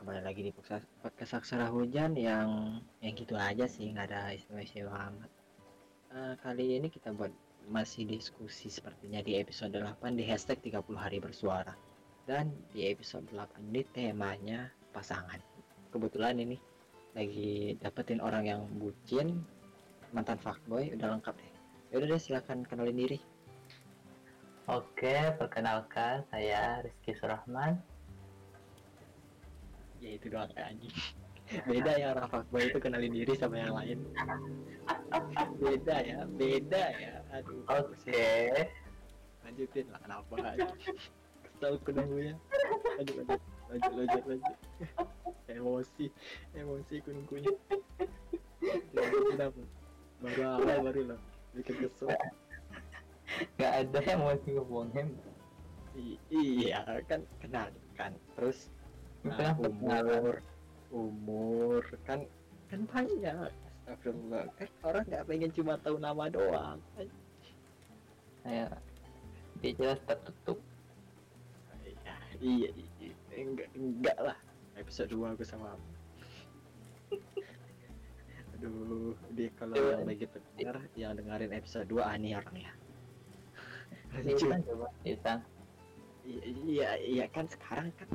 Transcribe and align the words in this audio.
kembali 0.00 0.24
lagi 0.24 0.48
di 0.48 0.52
podcast 1.04 1.36
Aksara 1.36 1.68
Hujan 1.68 2.16
yang 2.16 2.80
yang 3.04 3.12
gitu 3.12 3.36
aja 3.36 3.68
sih 3.68 3.92
nggak 3.92 4.08
ada 4.08 4.32
istimewa 4.32 4.96
amat. 4.96 5.28
Eh, 6.16 6.34
kali 6.40 6.80
ini 6.80 6.88
kita 6.88 7.12
buat 7.12 7.28
masih 7.68 8.08
diskusi 8.08 8.72
sepertinya 8.72 9.20
di 9.20 9.36
episode 9.36 9.76
8 9.76 10.16
di 10.16 10.24
hashtag 10.24 10.56
30 10.64 10.96
hari 10.96 11.20
bersuara. 11.20 11.76
Dan 12.24 12.48
di 12.72 12.88
episode 12.88 13.28
8 13.28 13.60
ini 13.60 13.84
temanya 13.92 14.72
pasangan. 14.88 15.36
Kebetulan 15.92 16.40
ini 16.40 16.56
lagi 17.12 17.76
dapetin 17.76 18.24
orang 18.24 18.48
yang 18.48 18.64
bucin 18.80 19.36
mantan 20.16 20.40
fuckboy 20.40 20.96
udah 20.96 21.12
lengkap 21.12 21.36
deh. 21.36 21.52
Yaudah 21.92 22.16
deh 22.16 22.20
silakan 22.24 22.64
kenalin 22.64 22.96
diri. 22.96 23.20
Oke, 24.64 25.36
perkenalkan 25.36 26.24
saya 26.32 26.80
Rizky 26.80 27.12
Surahman. 27.12 27.89
Ya 30.00 30.10
itu 30.16 30.26
doang 30.32 30.50
ya 30.56 30.64
anjing. 30.72 30.94
Beda 31.66 31.92
ya 31.98 32.06
orang 32.14 32.28
fuckboy 32.30 32.62
itu 32.70 32.78
kenalin 32.78 33.12
diri 33.12 33.34
sama 33.36 33.58
yang 33.60 33.74
lain. 33.74 33.98
Beda 35.60 35.96
ya 36.00 36.18
beda 36.38 36.84
ya. 36.96 37.14
Aduh 37.36 37.62
Oke, 37.68 38.24
lanjutin 39.44 39.86
lah 39.92 40.00
kenapa 40.02 40.34
kesel 41.44 41.76
nunggunya. 41.92 42.34
Lanjut 42.96 43.14
lanjut 43.20 43.40
lanjut 43.68 43.92
lanjut 43.92 44.24
lanjut. 44.30 44.56
Emosi 45.50 46.06
emosi 46.56 46.94
aku 47.04 47.10
nunggunya. 47.12 47.52
Lanjutin 48.96 49.40
apa 49.42 49.62
baru 50.24 50.42
awal 50.56 50.78
baru 50.86 51.00
lah. 51.14 51.20
Bikin 51.52 51.76
kesel. 51.84 52.08
Nggak 53.58 53.72
ada 53.84 53.98
yang 54.06 54.18
mau 54.22 54.34
ngomongin. 54.38 55.08
I- 55.98 56.22
iya 56.30 56.86
kan 57.10 57.26
kenal 57.42 57.68
kan. 57.98 58.14
Terus 58.38 58.70
nah, 59.24 59.54
umur. 59.60 60.34
umur. 60.90 61.82
Kan 62.08 62.24
kan 62.70 62.80
banyak. 62.88 63.52
Astagfirullah. 63.86 64.44
Kan 64.56 64.68
orang 64.86 65.04
nggak 65.08 65.24
pengen 65.26 65.50
cuma 65.54 65.74
tahu 65.82 65.96
nama 65.98 66.24
doang. 66.30 66.78
Saya 68.44 68.66
dia 69.60 69.72
jelas 69.76 70.00
tertutup. 70.08 70.58
iya 72.40 72.72
iya, 72.72 72.88
iya. 73.04 73.14
enggak 73.36 73.68
enggak 73.76 74.16
lah. 74.16 74.38
Episode 74.80 75.12
2 75.12 75.36
aku 75.36 75.44
sama 75.44 75.76
kamu 75.76 75.88
aduh 78.56 79.12
dia 79.36 79.52
kalau 79.60 79.76
yang 79.76 80.08
lagi 80.08 80.24
pendengar 80.24 80.76
yang 80.96 81.12
dengerin 81.20 81.52
episode 81.52 81.86
2 81.92 82.00
aneh 82.00 82.32
orangnya 82.32 82.72
iya 86.24 86.44
iya 86.64 86.90
iya 86.96 87.24
kan 87.28 87.44
sekarang 87.44 87.92
kan 88.00 88.08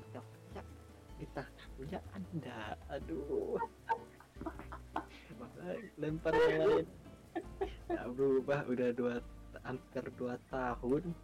kita 1.19 1.43
punya 1.75 1.99
anda. 2.13 2.75
Aduh. 2.91 3.59
Lempar 5.97 6.33
yang 6.35 6.55
lain. 6.67 6.87
Nggak 7.91 8.07
berubah 8.15 8.59
udah 8.67 8.89
dua 8.95 9.15
hampir 9.63 10.03
dua 10.15 10.35
tahun. 10.51 11.15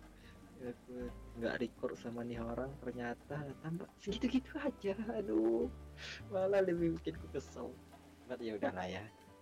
Aku 0.62 1.09
nggak 1.42 1.58
record 1.58 1.97
sama 1.97 2.22
nih 2.22 2.38
orang 2.38 2.69
ternyata 2.86 3.50
tambah 3.66 3.89
segitu-gitu 3.97 4.53
aja. 4.62 4.94
Aduh 5.17 5.66
malah 6.30 6.62
lebih 6.62 7.02
bikin 7.02 7.17
ku 7.17 7.25
kesel. 7.34 7.73
But 8.30 8.45
ya 8.45 8.62
udahlah 8.62 8.86
ya. 8.86 9.02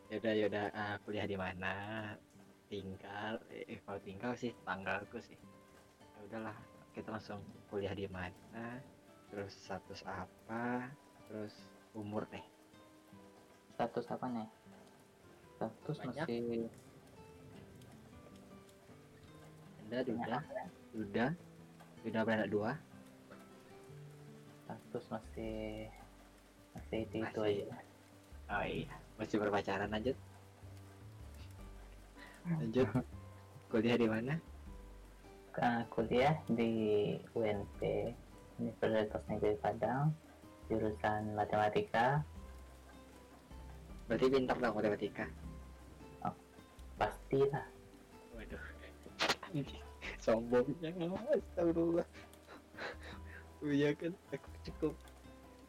Yaudah 0.10 0.34
yaudah 0.34 0.66
ah, 0.72 0.96
kuliah 1.04 1.28
di 1.28 1.36
mana? 1.36 1.76
Tinggal 2.72 3.36
eh 3.52 3.84
kalau 3.84 4.00
tinggal 4.00 4.32
sih 4.40 4.56
tanggalku 4.64 5.20
sih. 5.20 5.36
Ya 6.00 6.20
udahlah 6.24 6.56
kita 6.96 7.12
langsung 7.12 7.44
kuliah 7.68 7.92
di 7.92 8.08
mana 8.08 8.80
terus 9.30 9.54
status 9.54 10.02
apa? 10.06 10.90
Terus 11.30 11.54
umur 11.94 12.26
deh. 12.34 12.44
Status 13.78 14.06
apa 14.10 14.26
nih? 14.28 14.50
Status 15.58 15.98
Banyak. 16.02 16.26
masih 16.26 16.70
anda 19.90 20.06
udah 20.06 20.42
udah 20.94 21.30
udah 22.06 22.22
beranak 22.22 22.50
dua. 22.54 22.78
Status 24.70 25.06
masih 25.10 25.90
masih 26.78 26.98
itu 27.10 27.16
itu 27.26 27.40
Masih. 27.42 27.66
aja. 27.66 27.78
oh 28.54 28.66
iya. 28.70 28.94
Masih 29.18 29.36
berpacaran 29.42 29.90
lanjut. 29.90 30.14
Lanjut. 32.46 32.86
Kuliah 33.74 33.98
di 33.98 34.06
mana? 34.10 34.34
Nah, 35.60 35.84
kuliah 35.92 36.38
di 36.48 36.72
UNP 37.36 37.82
Universitas 38.60 39.24
Negeri 39.32 39.56
Padang 39.64 40.12
jurusan 40.70 41.34
matematika. 41.34 42.22
Berarti 44.06 44.26
pintar 44.30 44.58
dong 44.62 44.76
matematika. 44.78 45.26
Pastilah. 47.00 47.66
Waduh. 48.36 48.64
Sombongnya 50.24 50.92
astagfirullah. 51.34 52.08
Oh 53.60 53.72
iya 53.72 53.96
kan 53.96 54.14
aku 54.30 54.50
cukup. 54.68 54.94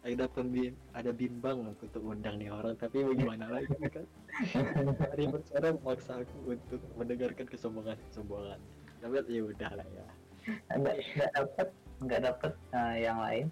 Ada 0.00 0.32
pembim 0.32 0.72
ada 0.96 1.12
bimbang 1.12 1.60
aku 1.70 1.84
untuk 1.84 2.02
undang 2.08 2.40
nih 2.40 2.48
orang 2.48 2.72
tapi 2.80 3.04
bagaimana 3.04 3.52
lagi 3.52 3.76
kan? 3.92 4.06
Hari 5.12 5.28
bersuara 5.28 5.76
memaksa 5.76 6.24
aku 6.24 6.56
untuk 6.56 6.80
mendengarkan 6.96 7.44
kesombongan 7.44 8.00
kesombongan 8.08 8.60
tapi 9.00 9.16
ya 9.32 9.42
udah 9.48 9.70
lah 9.80 9.86
ya 9.88 10.06
nggak 10.76 10.96
dapat 11.36 11.68
nggak 12.00 12.20
dapat 12.24 12.52
eh, 12.72 12.96
yang 13.04 13.18
lain. 13.20 13.46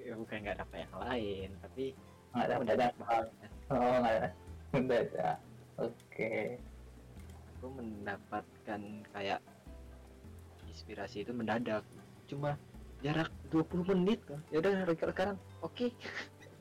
Ya 0.00 0.14
bukan 0.16 0.36
nggak 0.42 0.58
dapat 0.64 0.76
yang 0.86 0.96
lain 0.96 1.48
tapi 1.60 1.84
nggak 2.30 2.58
mendadak 2.62 2.92
banget 2.96 3.26
oh 3.70 3.94
nggak 4.00 4.14
ada. 4.18 4.30
Mendadak 4.70 5.36
oke. 5.78 6.32
Aku 7.58 7.66
mendapatkan 7.76 8.80
kayak 9.12 9.40
inspirasi 10.70 11.26
itu 11.26 11.32
mendadak. 11.34 11.82
Cuma 12.30 12.54
jarak 13.02 13.28
20 13.50 13.90
menit. 13.90 14.22
Kan 14.24 14.40
ya 14.54 14.62
udah 14.62 14.94
sekarang. 14.94 15.36
Oke. 15.60 15.90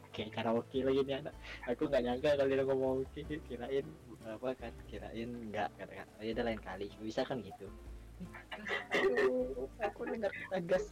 Oke 0.10 0.26
karena 0.34 0.58
oke 0.58 0.74
lagi 0.82 1.06
nih 1.06 1.22
anak. 1.22 1.38
Aku 1.70 1.86
nggak 1.86 2.02
nyangka 2.02 2.34
kali 2.34 2.58
dia 2.58 2.66
ngomong 2.66 3.06
oke. 3.06 3.22
Kirain 3.46 3.86
apa 4.26 4.48
kan? 4.58 4.74
Kirain 4.90 5.30
nggak 5.54 5.70
kata 5.78 5.94
kata 6.02 6.18
ya 6.26 6.34
udah 6.34 6.46
lain 6.50 6.62
kali. 6.66 6.88
Bisa 6.98 7.22
kan 7.22 7.40
gitu 7.46 7.70
aduh 8.90 9.68
aku 9.80 10.02
dengar 10.10 10.32
kata 10.32 10.58
gas 10.66 10.86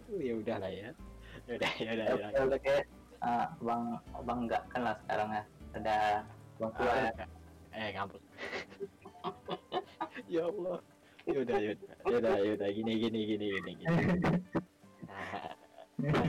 aduh 0.00 0.18
ya 0.20 0.34
udah 0.38 0.56
lah 0.62 0.70
ya. 0.70 0.90
Ya 1.46 1.52
udah 1.58 1.72
ya 1.78 1.90
udah 1.94 2.06
ya 2.06 2.14
udah. 2.16 2.56
oke. 2.58 2.76
Ah, 3.20 3.46
bang 3.60 3.82
bang 4.24 4.38
nggak 4.48 4.62
kan 4.72 4.80
lah 4.86 4.94
sekarang 5.04 5.28
ya? 5.30 5.42
Ada 5.76 5.96
bang 6.58 6.70
tua 6.74 6.92
ya. 6.94 7.10
Ah, 7.70 7.78
eh 7.78 7.88
ngambek 7.94 8.22
ya 10.30 10.42
Allah. 10.46 10.78
Ya 11.28 11.38
udah 11.44 11.58
ya 11.60 11.70
udah. 11.76 11.94
Ya 12.08 12.14
udah 12.18 12.34
ya 12.40 12.50
udah. 12.56 12.68
Gini 12.72 12.92
gini 12.96 13.20
gini 13.28 13.46
gini 13.54 13.70
gini. 13.76 13.96
Nah, 15.06 15.52
kan, 16.16 16.28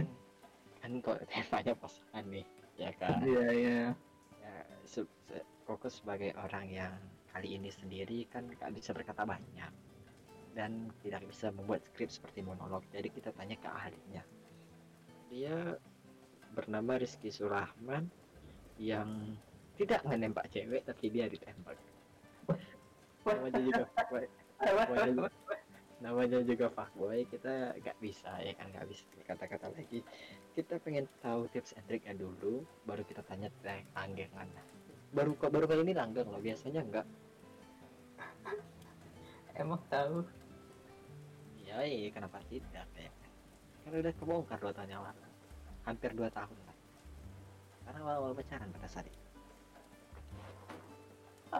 kan 0.84 0.92
kok 1.00 1.18
temanya 1.32 1.74
pasangan 1.80 2.26
nih 2.28 2.46
ya 2.76 2.90
kan? 3.00 3.18
Iya 3.24 3.46
iya. 3.56 3.80
Ya 4.42 4.54
se 4.86 5.02
se- 5.30 5.48
Koko 5.64 5.88
sebagai 5.88 6.36
orang 6.36 6.68
yang 6.68 6.94
kali 7.32 7.56
ini 7.56 7.72
sendiri 7.72 8.28
kan 8.28 8.44
gak 8.60 8.76
bisa 8.76 8.92
berkata 8.92 9.24
banyak 9.24 9.72
dan 10.54 10.92
tidak 11.02 11.24
bisa 11.28 11.50
membuat 11.54 11.84
skrip 11.88 12.12
seperti 12.12 12.44
monolog. 12.44 12.84
Jadi 12.92 13.10
kita 13.12 13.30
tanya 13.36 13.56
ke 13.58 13.70
ahlinya. 13.70 14.24
Dia 15.32 15.76
bernama 16.52 17.00
Rizky 17.00 17.32
Surahman 17.32 18.12
yang 18.76 19.38
tidak 19.80 20.04
menembak 20.04 20.52
cewek 20.52 20.84
tapi 20.84 21.08
dia 21.08 21.32
ditembak. 21.32 21.80
Namanya 23.24 23.62
juga 23.62 23.84
fuckboy. 23.96 24.26
Namanya, 26.02 26.40
juga 26.42 26.68
fuckboy. 26.74 27.20
Kita 27.30 27.78
nggak 27.78 27.98
bisa 28.02 28.32
ya 28.42 28.54
kan? 28.58 28.68
Nggak 28.74 28.88
bisa 28.90 29.04
kata-kata 29.24 29.72
lagi. 29.72 30.02
Kita 30.58 30.82
pengen 30.82 31.06
tahu 31.24 31.48
tips 31.54 31.78
and 31.78 31.86
triknya 31.88 32.18
dulu 32.18 32.66
baru 32.84 33.06
kita 33.06 33.24
tanya 33.24 33.48
tentang 33.62 33.86
langgengan 33.96 34.50
baru 35.12 35.36
baru 35.36 35.66
kali 35.68 35.82
ini 35.92 35.94
langgeng 35.96 36.28
loh. 36.32 36.40
Biasanya 36.40 36.82
enggak 36.82 37.06
emang 39.62 39.82
tahu. 39.88 40.26
Iya 41.62 41.88
iya 41.88 42.10
kenapa 42.12 42.42
tidak 42.50 42.88
ya 42.98 43.12
kan 43.82 43.98
udah 43.98 44.14
kebongkar 44.14 44.58
dua 44.62 44.74
tahun 44.74 44.90
yang 44.94 45.04
lalu. 45.06 45.26
Hampir 45.86 46.12
dua 46.14 46.30
tahun 46.30 46.58
lah 46.68 46.72
karena 47.92 48.08
awal-awal 48.08 48.32
pacaran 48.38 48.72
pada 48.72 48.88
saat 48.88 49.04
itu. 49.04 49.20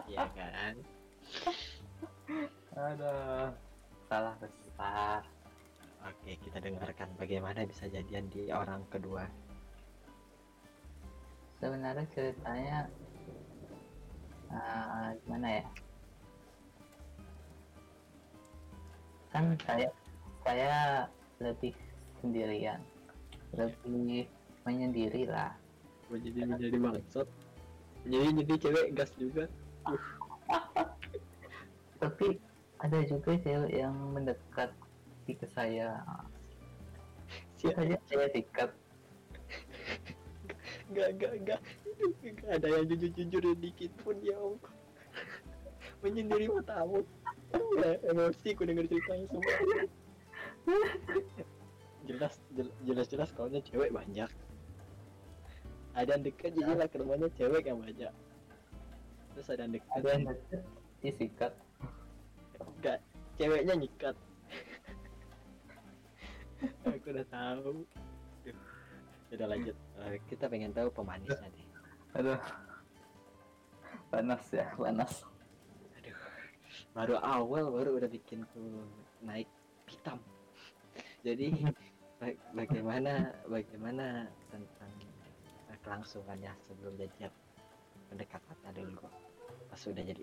Iya 0.08 0.24
kan? 0.32 0.74
Ada 2.72 3.14
salah 4.08 4.34
besar. 4.40 5.20
Oke 6.08 6.40
kita 6.40 6.58
dengarkan 6.58 7.12
bagaimana 7.20 7.68
bisa 7.68 7.84
jadian 7.92 8.32
di 8.32 8.48
orang 8.48 8.80
kedua. 8.88 9.28
Sebenarnya 11.60 12.08
ceritanya 12.16 12.88
ah, 14.50 15.12
gimana 15.20 15.60
ya 15.60 15.64
kan 19.32 19.56
saya 19.64 19.88
saya 20.44 20.74
lebih 21.40 21.72
sendirian. 22.20 22.80
Lebih 23.56 24.28
menyendiri 24.68 25.26
lah. 25.26 25.56
Menjadi 26.12 26.40
menjadi 26.44 26.76
bangsat? 26.78 27.28
Jadi 28.04 28.28
jadi 28.44 28.54
cewek 28.60 28.86
gas 28.94 29.10
juga. 29.16 29.44
Tapi 32.02 32.36
ada 32.82 32.98
juga 33.08 33.30
cewek 33.40 33.72
yang 33.72 33.94
mendekat 34.12 34.70
ke 35.26 35.46
saya. 35.48 36.04
Siapa 37.56 37.80
saja 37.80 37.96
saya 38.04 38.28
sikat 38.36 38.70
Gak, 40.92 41.08
gak, 41.16 41.32
gak, 41.48 41.60
gak 42.36 42.50
ada 42.52 42.66
yang 42.68 42.84
jujur-jujur 42.84 43.56
dikit 43.56 43.92
pun 44.04 44.16
ya 44.20 44.36
Allah. 44.36 44.72
Menyendiri 46.04 46.52
matamu. 46.52 47.00
Ya, 47.52 47.92
emosi 48.08 48.48
ku 48.56 48.62
denger 48.64 48.86
ceritanya 48.88 49.26
semua. 49.28 49.54
Jelas, 52.02 52.34
jel- 52.54 52.74
jelas-jelas 52.82 53.30
kaunya 53.34 53.60
cewek 53.62 53.90
banyak. 53.90 54.30
Ada 55.92 56.16
yang 56.16 56.24
deket 56.24 56.50
jadi 56.56 56.72
lah 56.74 56.88
ke 56.88 56.96
rumahnya 56.98 57.28
cewek 57.36 57.68
yang 57.68 57.78
banyak. 57.78 58.12
Terus 59.36 59.46
ada 59.52 59.62
yang 59.68 59.74
deket, 59.76 59.92
ada 59.92 60.08
yang 60.12 60.24
deket 60.28 60.62
disikat 61.02 61.52
enggak, 62.62 62.98
ceweknya 63.36 63.74
nyikat. 63.74 64.16
Aku 66.86 67.06
udah 67.10 67.26
tahu. 67.26 67.82
Duh. 68.46 68.56
Udah 69.34 69.46
lanjut. 69.50 69.76
Eh, 70.02 70.18
kita 70.30 70.46
pengen 70.46 70.70
tahu 70.70 70.88
pemanisnya 70.94 71.48
deh. 71.50 71.66
aduh 72.12 72.36
panas 74.12 74.44
ya 74.52 74.68
panas 74.76 75.24
baru 76.92 77.16
awal 77.20 77.72
baru 77.72 77.96
udah 77.96 78.08
bikin 78.08 78.44
ku 78.52 78.84
naik 79.24 79.48
hitam. 79.88 80.20
Jadi 81.24 81.64
ba- 82.20 82.40
bagaimana 82.52 83.32
bagaimana 83.48 84.28
tentang 84.52 84.92
kelangsungannya 85.82 86.52
sebelum 86.68 86.94
jajak 86.94 87.32
pendekatannya 88.06 88.70
dulu 88.76 89.08
pas 89.66 89.80
sudah 89.80 90.04
jadi 90.04 90.22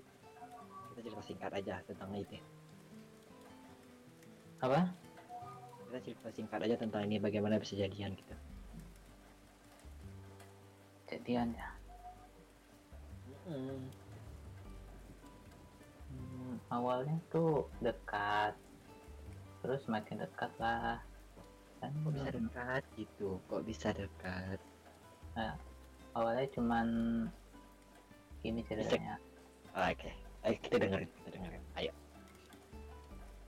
kita 0.93 0.99
cerita 1.09 1.23
singkat 1.25 1.51
aja 1.51 1.81
tentang 1.83 2.15
itu 2.15 2.39
apa? 4.63 4.87
Kita 5.89 5.99
cerita 6.05 6.29
singkat 6.31 6.59
aja 6.63 6.75
tentang 6.77 7.01
ini 7.09 7.17
bagaimana 7.17 7.57
bisa 7.57 7.75
jadian 7.75 8.13
gitu 8.13 8.35
jadian 11.09 11.49
ya? 11.57 11.69
Hmm. 13.49 13.81
Awalnya 16.69 17.17
tuh 17.33 17.65
dekat. 17.81 18.53
Terus 19.65 19.83
makin 19.89 20.21
dekat 20.21 20.51
lah. 20.61 21.01
Kan 21.81 21.91
kok 22.05 22.13
bisa 22.13 22.29
dekat 22.29 22.83
gitu. 22.95 23.41
Kok 23.49 23.63
bisa 23.65 23.89
dekat? 23.91 24.59
Awalnya 26.13 26.47
cuman 26.53 26.87
gini 28.43 28.61
ceritanya. 28.65 29.17
Oke. 29.75 30.11
Ayo 30.47 30.55
kita 30.63 30.75
dengerin 30.79 31.09
kita 31.19 31.29
dengerin. 31.35 31.63
Ayo. 31.75 31.91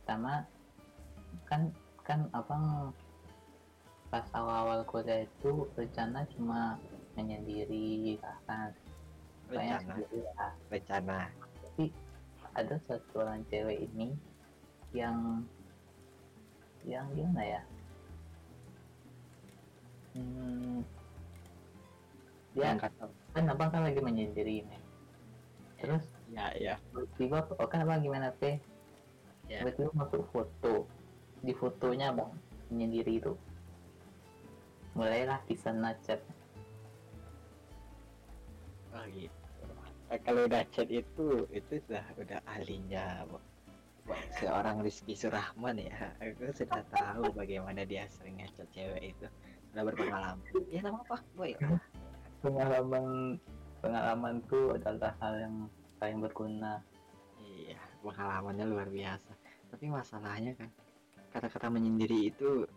Pertama 0.02 0.44
kan 1.48 1.72
kan 2.04 2.28
abang 2.36 2.92
pas 4.12 4.28
awal-awal 4.36 4.84
kuliah 4.84 5.24
itu 5.24 5.64
rencana 5.80 6.28
cuma 6.36 6.76
menyendiri 7.16 8.20
kan? 8.44 8.76
Rencana? 9.48 9.94
rencana. 10.68 11.20
Tapi 11.64 11.92
ada 12.58 12.76
satu 12.88 13.24
orang 13.24 13.44
cewek 13.48 13.88
ini 13.92 14.16
yang 14.92 15.46
yang 16.84 17.08
gimana 17.16 17.42
ya? 17.44 17.62
Hmm, 20.12 20.84
dia 22.52 22.76
yang 22.76 22.80
kata 22.82 23.08
kan 23.32 23.48
abang 23.48 23.72
kan 23.72 23.88
lagi 23.88 24.04
menyendiri 24.04 24.68
nih 24.68 24.82
terus 25.80 26.04
ya 26.28 26.52
ya. 26.60 26.76
tiba 27.16 27.48
oh 27.48 27.68
kan 27.72 27.88
abang 27.88 28.04
gimana 28.04 28.28
teh 28.44 28.60
Ya. 29.52 29.68
tiba-tiba 29.68 29.92
masuk 29.92 30.24
foto. 30.32 30.88
Di 31.44 31.52
fotonya 31.52 32.16
abang 32.16 32.32
menyendiri 32.72 33.20
itu. 33.20 33.36
Mulailah 34.96 35.44
di 35.44 35.56
sana 35.60 35.92
chat 36.08 36.24
Oh 38.96 39.04
gitu. 39.12 39.41
Eh, 40.12 40.20
kalau 40.28 40.44
udah 40.44 40.68
chat 40.76 40.92
itu 40.92 41.48
itu 41.56 41.74
sudah 41.88 42.04
udah 42.20 42.44
ahlinya 42.44 43.24
seorang 44.36 44.84
Rizky 44.84 45.16
Surahman 45.16 45.80
ya. 45.80 46.12
Aku 46.20 46.52
sudah 46.52 46.84
tahu 46.92 47.32
bagaimana 47.32 47.88
dia 47.88 48.04
sering 48.12 48.44
ngechat 48.44 48.68
cewek 48.76 49.16
itu. 49.16 49.28
Sudah 49.72 49.84
berpengalaman. 49.88 50.44
Ya 50.68 50.84
nama 50.84 51.00
apa? 51.08 51.24
Boy. 51.40 51.56
pengalaman 52.44 53.38
pengalaman 53.80 54.44
tuh 54.52 54.76
adalah 54.76 55.16
hal 55.24 55.34
yang 55.40 55.56
paling 56.02 56.20
berguna 56.20 56.84
Iya, 57.42 57.80
pengalamannya 58.04 58.66
luar 58.68 58.88
biasa. 58.92 59.32
Tapi 59.72 59.86
masalahnya 59.88 60.60
kan 60.60 60.70
kata-kata 61.32 61.72
menyendiri 61.72 62.36
itu 62.36 62.68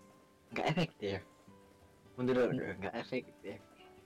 nggak 0.54 0.66
efektif. 0.70 1.18
Menurut 2.14 2.54
aku 2.54 2.78
nggak 2.78 2.94
efektif. 2.94 3.58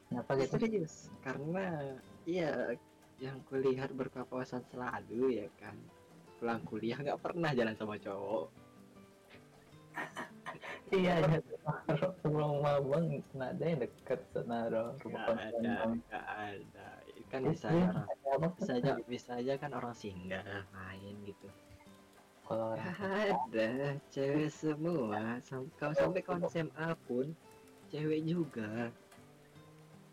kenapa 0.08 0.40
gitu 0.40 0.56
Serius, 0.56 1.12
karena 1.20 1.92
iya 2.24 2.72
yang 3.18 3.42
kulihat 3.50 3.90
berpapasan 3.94 4.62
selalu 4.70 5.42
ya 5.42 5.48
kan. 5.58 5.74
Pulang 6.38 6.62
kuliah 6.66 6.98
nggak 6.98 7.18
pernah 7.18 7.50
jalan 7.50 7.74
sama 7.74 7.98
cowok. 7.98 8.46
iya 10.94 11.20
ya 11.20 11.38
sebelum 12.22 12.62
abang 12.64 13.20
nggak 13.34 13.50
ada 13.58 13.64
yang 13.66 13.80
deket 13.82 14.20
senaro 14.30 14.94
Nggak 15.02 15.26
ada, 15.34 15.74
nggak 15.90 16.26
ada. 16.54 16.88
Kan 17.28 17.44
Terus 17.44 17.60
bisa 17.60 17.66
aja 17.68 17.84
orang, 17.92 18.52
bisa 18.56 18.72
aja, 18.78 18.92
bisa 19.04 19.30
aja 19.36 19.52
kan 19.60 19.70
orang 19.76 19.92
singgah 19.92 20.64
main 20.72 21.14
gitu. 21.28 21.48
kalau 22.48 22.72
orang 22.72 22.88
Ada 23.52 24.00
cewek 24.08 24.48
semua, 24.48 25.36
sam 25.44 25.68
kau 25.76 25.92
sampai 25.92 26.24
kau 26.24 26.40
SMA 26.48 26.88
pun 27.04 27.36
cewek 27.92 28.24
juga. 28.24 28.88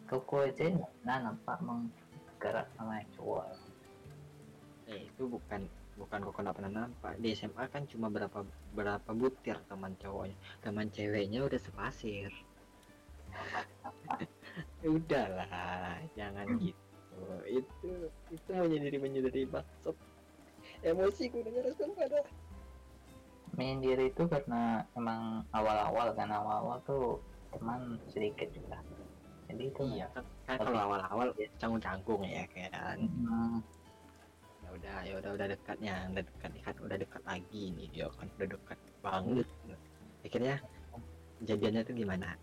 koko 0.05 0.45
aja 0.45 0.69
nah 1.01 1.17
nampak 1.17 1.57
emang 1.63 1.87
gerak 2.45 2.67
sama 2.77 3.01
yang 3.01 3.09
cowok 3.17 3.45
Eh 4.85 5.09
itu 5.09 5.23
bukan 5.25 5.65
bukan 5.97 6.29
kok 6.29 6.37
pernah 6.37 6.85
nampak 6.85 7.17
di 7.17 7.33
SMA 7.33 7.65
kan 7.73 7.89
cuma 7.89 8.13
berapa 8.13 8.45
berapa 8.77 9.09
butir 9.17 9.57
teman 9.65 9.97
cowoknya. 9.97 10.37
Teman 10.61 10.93
ceweknya 10.93 11.41
udah 11.41 11.57
sepasir. 11.57 12.29
Udahlah 14.85 15.97
jangan 16.13 16.45
gitu. 16.61 17.25
Itu 17.49 18.13
itu 18.29 18.49
menyendiri 18.53 19.01
menyendiri 19.01 19.49
maksud. 19.49 19.97
Emosi 20.85 21.33
ku 21.33 21.41
dengar 21.41 21.65
pada 21.97 22.21
menyendiri 23.55 24.11
itu 24.11 24.23
karena 24.27 24.83
emang 24.93 25.47
awal-awal 25.55 26.11
kan 26.13 26.29
awal-awal 26.29 26.77
tuh 26.83 27.23
teman 27.55 27.97
sedikit 28.11 28.51
juga 28.51 28.83
jadi 29.55 29.71
itu 29.71 29.83
iya 29.95 30.07
kan, 30.11 30.25
kan 30.43 30.59
kalau 30.59 30.79
awal-awal 30.91 31.27
canggung 31.55 31.79
canggung 31.79 32.21
ya 32.27 32.43
kan. 32.51 32.99
Hmm, 33.07 33.63
ya 34.59 34.69
udah 34.75 34.97
ya 35.07 35.13
udah 35.23 35.31
udah 35.31 35.47
dekatnya 35.47 35.95
udah 36.11 36.23
dekat 36.27 36.51
kan 36.59 36.75
udah 36.83 36.97
dekat 36.99 37.21
lagi 37.23 37.63
nih 37.71 37.87
ya 37.95 38.11
kan 38.19 38.27
udah 38.35 38.47
dekat 38.51 38.79
banget. 38.99 39.47
Akhirnya 40.27 40.55
jadiannya 41.47 41.81
tuh 41.87 41.95
gimana? 41.95 42.35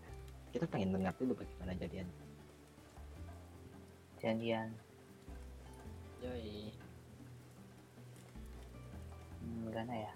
Kita 0.49 0.65
pengen 0.65 0.97
dengar 0.97 1.13
dulu 1.21 1.37
bagaimana 1.37 1.77
jadian. 1.77 2.09
Jadian. 4.17 4.73
Yoi. 6.25 6.73
Hmm, 9.37 9.69
gimana 9.69 9.93
ya? 10.09 10.13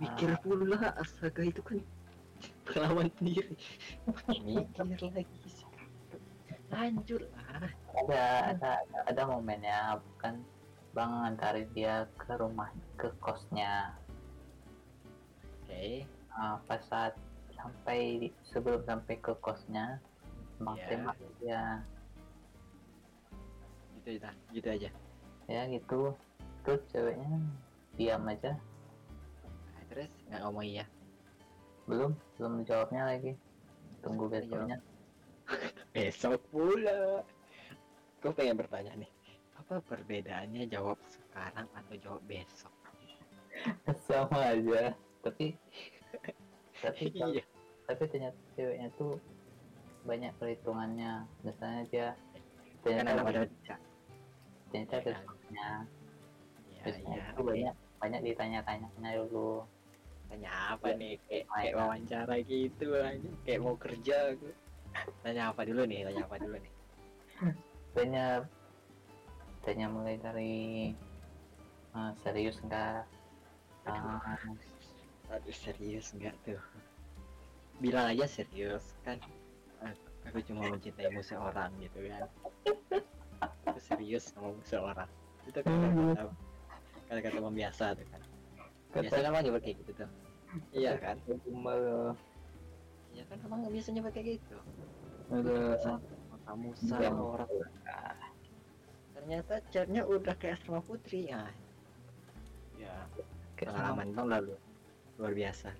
Mikir 0.00 0.32
pula 0.40 0.96
astaga 0.96 1.44
itu 1.44 1.60
kan 1.60 1.76
pengalaman 2.64 3.08
sendiri. 3.20 3.54
Mikir 4.44 5.10
lagi 5.12 5.38
sih 5.46 5.64
lanjut 6.74 7.22
lah. 7.30 7.70
Ada 7.94 8.22
ada 8.56 8.70
ada 9.06 9.22
momennya. 9.30 10.00
Bukan 10.02 10.42
bang 10.94 11.10
ngantarin 11.22 11.68
dia 11.74 12.06
ke 12.18 12.34
rumah 12.34 12.70
ke 12.98 13.08
kosnya. 13.22 13.94
Oke. 15.62 16.02
Nah, 16.34 16.58
pas 16.66 16.82
saat 16.82 17.14
sampai 17.54 18.26
di- 18.26 18.36
sebelum 18.50 18.82
sampai 18.84 19.14
ke 19.22 19.32
kosnya 19.38 20.02
bang 20.58 20.76
Ya. 20.78 20.86
tembak 20.90 21.18
dia 21.38 21.62
gitu 24.04 24.08
aja 24.20 24.30
gitu 24.52 24.68
aja. 24.68 24.90
Ya 25.46 25.62
gitu. 25.70 26.00
Terus 26.66 26.82
ceweknya 26.90 27.30
diam 27.94 28.24
aja. 28.26 28.52
Nah, 29.72 29.82
terus? 29.88 30.10
Nggak 30.28 30.40
ngomong 30.42 30.66
iya 30.66 30.84
belum 31.84 32.12
belum 32.38 32.52
jawabnya 32.64 33.02
lagi. 33.14 33.32
Tunggu 34.00 34.28
besoknya. 34.28 34.78
Besok 35.94 36.40
pula. 36.48 37.24
Gue 38.20 38.32
pengen 38.32 38.56
bertanya 38.56 38.92
nih 38.96 39.10
apa 39.54 39.80
perbedaannya 39.88 40.68
jawab 40.68 41.00
sekarang 41.08 41.64
atau 41.72 41.94
jawab 42.00 42.22
besok? 42.28 42.72
Sama 44.08 44.52
aja 44.52 44.92
tapi 45.24 45.56
tapi 46.84 47.04
iya. 47.16 47.44
tapi 47.88 48.02
ternyata 48.12 48.36
ceweknya 48.56 48.88
tuh 49.00 49.16
banyak 50.04 50.32
perhitungannya. 50.36 51.24
Misalnya 51.44 51.82
dia 51.88 52.06
kan 52.84 53.00
ternyata 53.00 53.10
anak 53.16 53.24
matematika 53.24 53.76
ternyata 54.74 54.94
Ya 55.54 55.70
ada 56.84 56.98
ya 57.00 57.16
ya 57.16 57.24
itu 57.32 57.40
banyak 57.40 57.74
banyak 58.02 58.20
ditanya-tanya 58.20 58.88
dulu 59.24 59.64
tanya 60.30 60.50
apa 60.74 60.86
Ya, 60.92 60.96
nih 60.98 61.12
kayak, 61.28 61.44
kayak 61.52 61.74
wawancara 61.78 62.34
gitu 62.42 62.86
aja 62.98 63.30
kayak 63.46 63.60
mau 63.62 63.76
kerja 63.78 64.16
aku. 64.34 64.48
Tanya 65.22 65.42
apa 65.52 65.62
dulu 65.66 65.82
nih 65.86 66.06
tanya 66.06 66.22
apa 66.26 66.36
dulu 66.40 66.56
nih? 66.58 66.72
Banyak 67.94 68.40
tanya 69.64 69.86
mulai 69.88 70.16
dari 70.20 70.54
eh, 71.94 72.12
serius 72.20 72.58
enggak 72.66 73.06
Aduh. 73.84 74.16
Ah, 74.16 75.36
aduh 75.36 75.52
serius 75.56 76.16
enggak 76.16 76.32
tuh? 76.48 76.60
Bilang 77.84 78.16
aja 78.16 78.24
serius 78.24 78.96
kan? 79.04 79.20
Aku, 79.84 80.08
aku 80.32 80.38
cuma 80.48 80.72
mencintaimu 80.72 81.20
seorang 81.20 81.68
gitu 81.84 82.00
kan? 82.08 82.24
Aku 83.68 83.80
serius 83.80 84.32
sama 84.32 84.56
seorang 84.64 85.10
itu 85.44 85.60
kan 85.60 85.76
kata 85.76 86.32
kata-kata 87.12 87.38
membiasa 87.44 87.92
tuh 87.92 88.06
kan 88.08 88.23
biasa 89.02 89.16
kan 89.18 89.30
orang 89.34 89.44
nyebut 89.46 89.62
kayak 89.66 89.76
gitu 89.82 89.92
tuh. 89.98 90.10
Iya 90.70 90.92
kan? 91.02 91.16
Gemal. 91.26 92.14
iya 93.14 93.22
kan 93.30 93.38
emang 93.46 93.62
biasa 93.66 93.88
nyebut 93.94 94.10
kayak 94.10 94.38
gitu 94.42 94.56
Udah. 95.30 95.98
kamu 96.44 96.68
Iya. 96.76 97.10
seorang 97.14 97.50
ternyata 99.14 99.54
chatnya 99.72 100.02
udah 100.04 100.34
kayak 100.36 100.60
asrama 100.60 100.82
putri 100.84 101.30
ya. 101.30 101.48
Ya 102.76 102.94
pengalaman 103.56 104.12
bang 104.12 104.28
lalu. 104.28 104.54
Luar 105.16 105.32
biasa. 105.32 105.70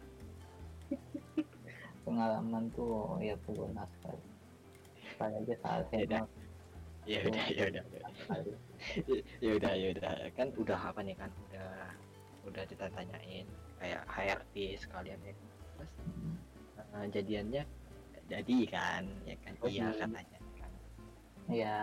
Pengalaman 2.06 2.70
tuh 2.72 3.18
ya 3.20 3.34
berguna 3.44 3.84
sekali 3.98 4.24
apalagi 5.14 5.54
saat 5.62 5.86
Ya 5.94 6.22
ya 7.04 7.20
udah 7.28 7.46
ya 7.52 7.64
udah 7.68 7.82
sekali. 8.16 8.52
ya 9.44 9.50
udah 9.60 9.72
ya 9.76 9.86
udah. 9.92 10.10
Kan 10.32 10.48
udah 10.56 10.78
apa 10.80 11.00
nih 11.04 11.16
kan? 11.20 11.30
Udah 11.50 11.92
udah 12.44 12.64
kita 12.68 12.86
tanyain 12.92 13.46
kayak 13.80 14.02
HRD 14.08 14.56
sekalian 14.80 15.20
ya. 15.24 15.34
Terus 15.76 15.92
eh, 16.78 17.06
jadiannya 17.10 17.62
jadi 18.24 18.56
kan 18.68 19.04
ya 19.28 19.36
kan? 19.44 19.52
Iya 19.64 19.86
Jadi. 19.92 20.00
katanya 20.00 20.38
kan. 20.56 20.72
Iya, 21.44 21.76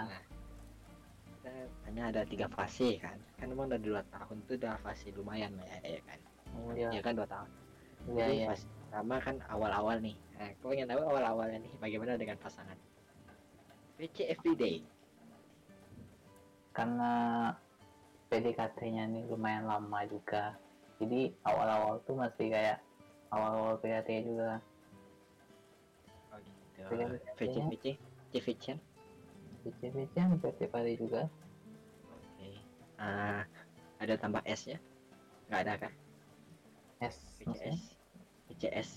kita 1.30 1.52
tanya 1.86 2.04
ada 2.10 2.22
tiga 2.26 2.48
fase 2.50 2.98
kan. 2.98 3.18
Kan 3.38 3.54
emang 3.54 3.70
udah 3.70 3.82
dua 3.82 4.02
tahun 4.10 4.38
tuh 4.50 4.58
udah 4.58 4.76
fase 4.82 5.14
lumayan 5.14 5.54
ya, 5.62 5.78
ya 5.86 6.02
kan? 6.06 6.20
Oh, 6.58 6.74
iya, 6.74 6.90
ya 6.90 7.02
kan 7.06 7.14
dua 7.14 7.28
tahun. 7.30 7.50
Iya, 8.10 8.18
Jadi 8.18 8.36
iya. 8.42 8.48
fase 8.50 8.66
pertama 8.66 9.16
kan 9.22 9.36
awal-awal 9.54 9.98
nih. 10.02 10.18
Nah, 10.36 10.50
kau 10.60 10.74
ingin 10.74 10.90
tahu 10.90 11.02
awal-awalnya 11.06 11.62
nih 11.62 11.74
bagaimana 11.78 12.18
dengan 12.18 12.38
pasangan? 12.42 12.78
PC 14.02 14.34
everyday 14.34 14.82
Karena 16.74 17.12
PDKT-nya 18.32 19.12
nih 19.12 19.28
lumayan 19.28 19.68
lama 19.68 20.08
juga. 20.08 20.56
Jadi 21.04 21.36
awal-awal 21.44 22.00
tuh 22.08 22.16
masih 22.16 22.48
kayak 22.48 22.80
awal-awal 23.28 23.76
PDKT 23.84 24.24
juga. 24.24 24.64
oh 26.32 26.40
gitu 26.40 26.88
Dengan 26.88 27.10
VC 27.12 27.28
katanya- 27.36 27.68
VC 27.68 27.86
VC 30.40 30.60
hari 30.72 30.96
juga. 30.96 31.28
Oke. 32.08 32.50
Ah, 32.96 33.44
ada 34.00 34.16
tambah 34.16 34.40
S 34.48 34.72
nya? 34.72 34.80
Nggak 35.52 35.62
ada 35.68 35.74
kan? 35.76 35.94
S, 37.04 37.18
VCS. 37.44 37.82
VCS. 38.48 38.90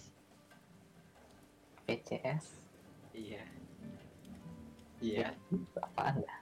PCS. 1.84 2.44
Iya. 3.12 3.42
Iya. 5.02 5.28
Apaan 5.82 6.22
ya? 6.22 6.34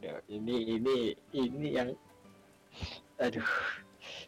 Aduh. 0.00 0.16
Ini 0.32 0.80
ini 0.80 0.96
ini 1.36 1.68
yang 1.76 1.92
aduh. 3.20 3.44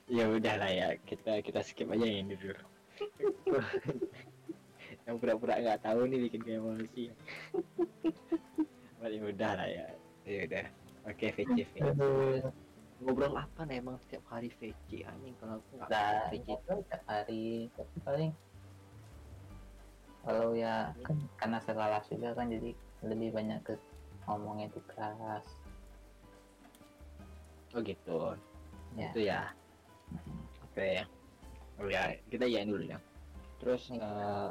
Ya 0.04 0.28
udah 0.28 0.60
lah 0.60 0.68
ya, 0.68 0.88
kita 1.08 1.40
kita 1.40 1.64
skip 1.64 1.88
aja 1.88 2.04
yang 2.04 2.28
ini 2.28 2.36
dulu. 2.36 2.60
yang 5.08 5.16
pura-pura 5.16 5.56
nggak 5.56 5.80
tahu 5.80 6.04
nih 6.04 6.28
bikin 6.28 6.44
kayak 6.44 6.60
emosi. 6.60 7.08
ya 9.00 9.20
udah 9.24 9.52
lah 9.56 9.64
ya. 9.64 9.86
Ya 10.28 10.40
udah. 10.44 10.64
Oke, 11.08 11.32
VC 11.32 11.64
VC. 11.64 11.88
Ngobrol 13.00 13.32
apa 13.32 13.64
nih 13.64 13.80
emang 13.80 13.96
setiap 14.04 14.28
hari 14.28 14.52
VC 14.60 15.08
anjing 15.08 15.32
kalau 15.40 15.56
aku 15.56 15.80
nggak 15.80 15.88
Nah, 15.88 16.28
VC 16.28 16.46
ngobrol 16.52 16.80
tiap 16.84 17.02
hari. 17.08 17.72
Tapi 17.72 17.96
paling 18.04 18.30
kalau 20.22 20.52
ya 20.52 20.92
kan 21.00 21.16
karena 21.40 21.58
sekelas 21.64 22.04
juga 22.12 22.36
kan 22.36 22.52
jadi 22.52 22.76
lebih 23.08 23.32
banyak 23.32 23.58
ke 23.64 23.74
ngomongin 24.28 24.70
tugas. 24.70 25.44
Oh 27.72 27.80
gitu. 27.80 28.36
Ya. 28.96 29.08
Itu 29.12 29.20
ya. 29.24 29.40
Oke 30.68 30.84
ya. 31.00 31.04
Oh 31.80 31.88
ya, 31.88 32.12
kita 32.28 32.44
yain 32.44 32.68
dulu 32.68 32.84
ya. 32.84 32.98
Terus 33.60 33.88
eh, 33.96 34.48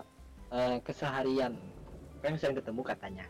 eh, 0.54 0.76
keseharian 0.82 1.54
kan 2.22 2.38
sering 2.38 2.54
ketemu 2.54 2.82
katanya 2.86 3.26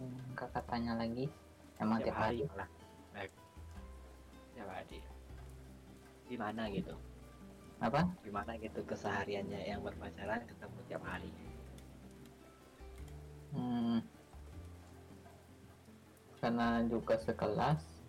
Hmm, 0.00 0.16
kakak 0.32 0.64
tanya 0.64 0.96
lagi. 0.96 1.28
Emang 1.76 2.00
tiap 2.00 2.16
hari? 2.16 2.48
malah. 2.48 2.68
Baik. 3.12 3.28
Tiap 4.56 4.68
hari. 4.72 4.98
Gimana 6.24 6.62
gitu? 6.72 6.94
Apa? 7.84 8.08
Gimana 8.24 8.56
gitu 8.56 8.80
kesehariannya 8.88 9.60
yang 9.60 9.84
berpacaran 9.84 10.40
ketemu 10.48 10.78
tiap 10.88 11.02
hari? 11.04 11.28
Hmm, 13.52 14.00
karena 16.40 16.80
juga 16.88 17.20
sekelas 17.20 17.99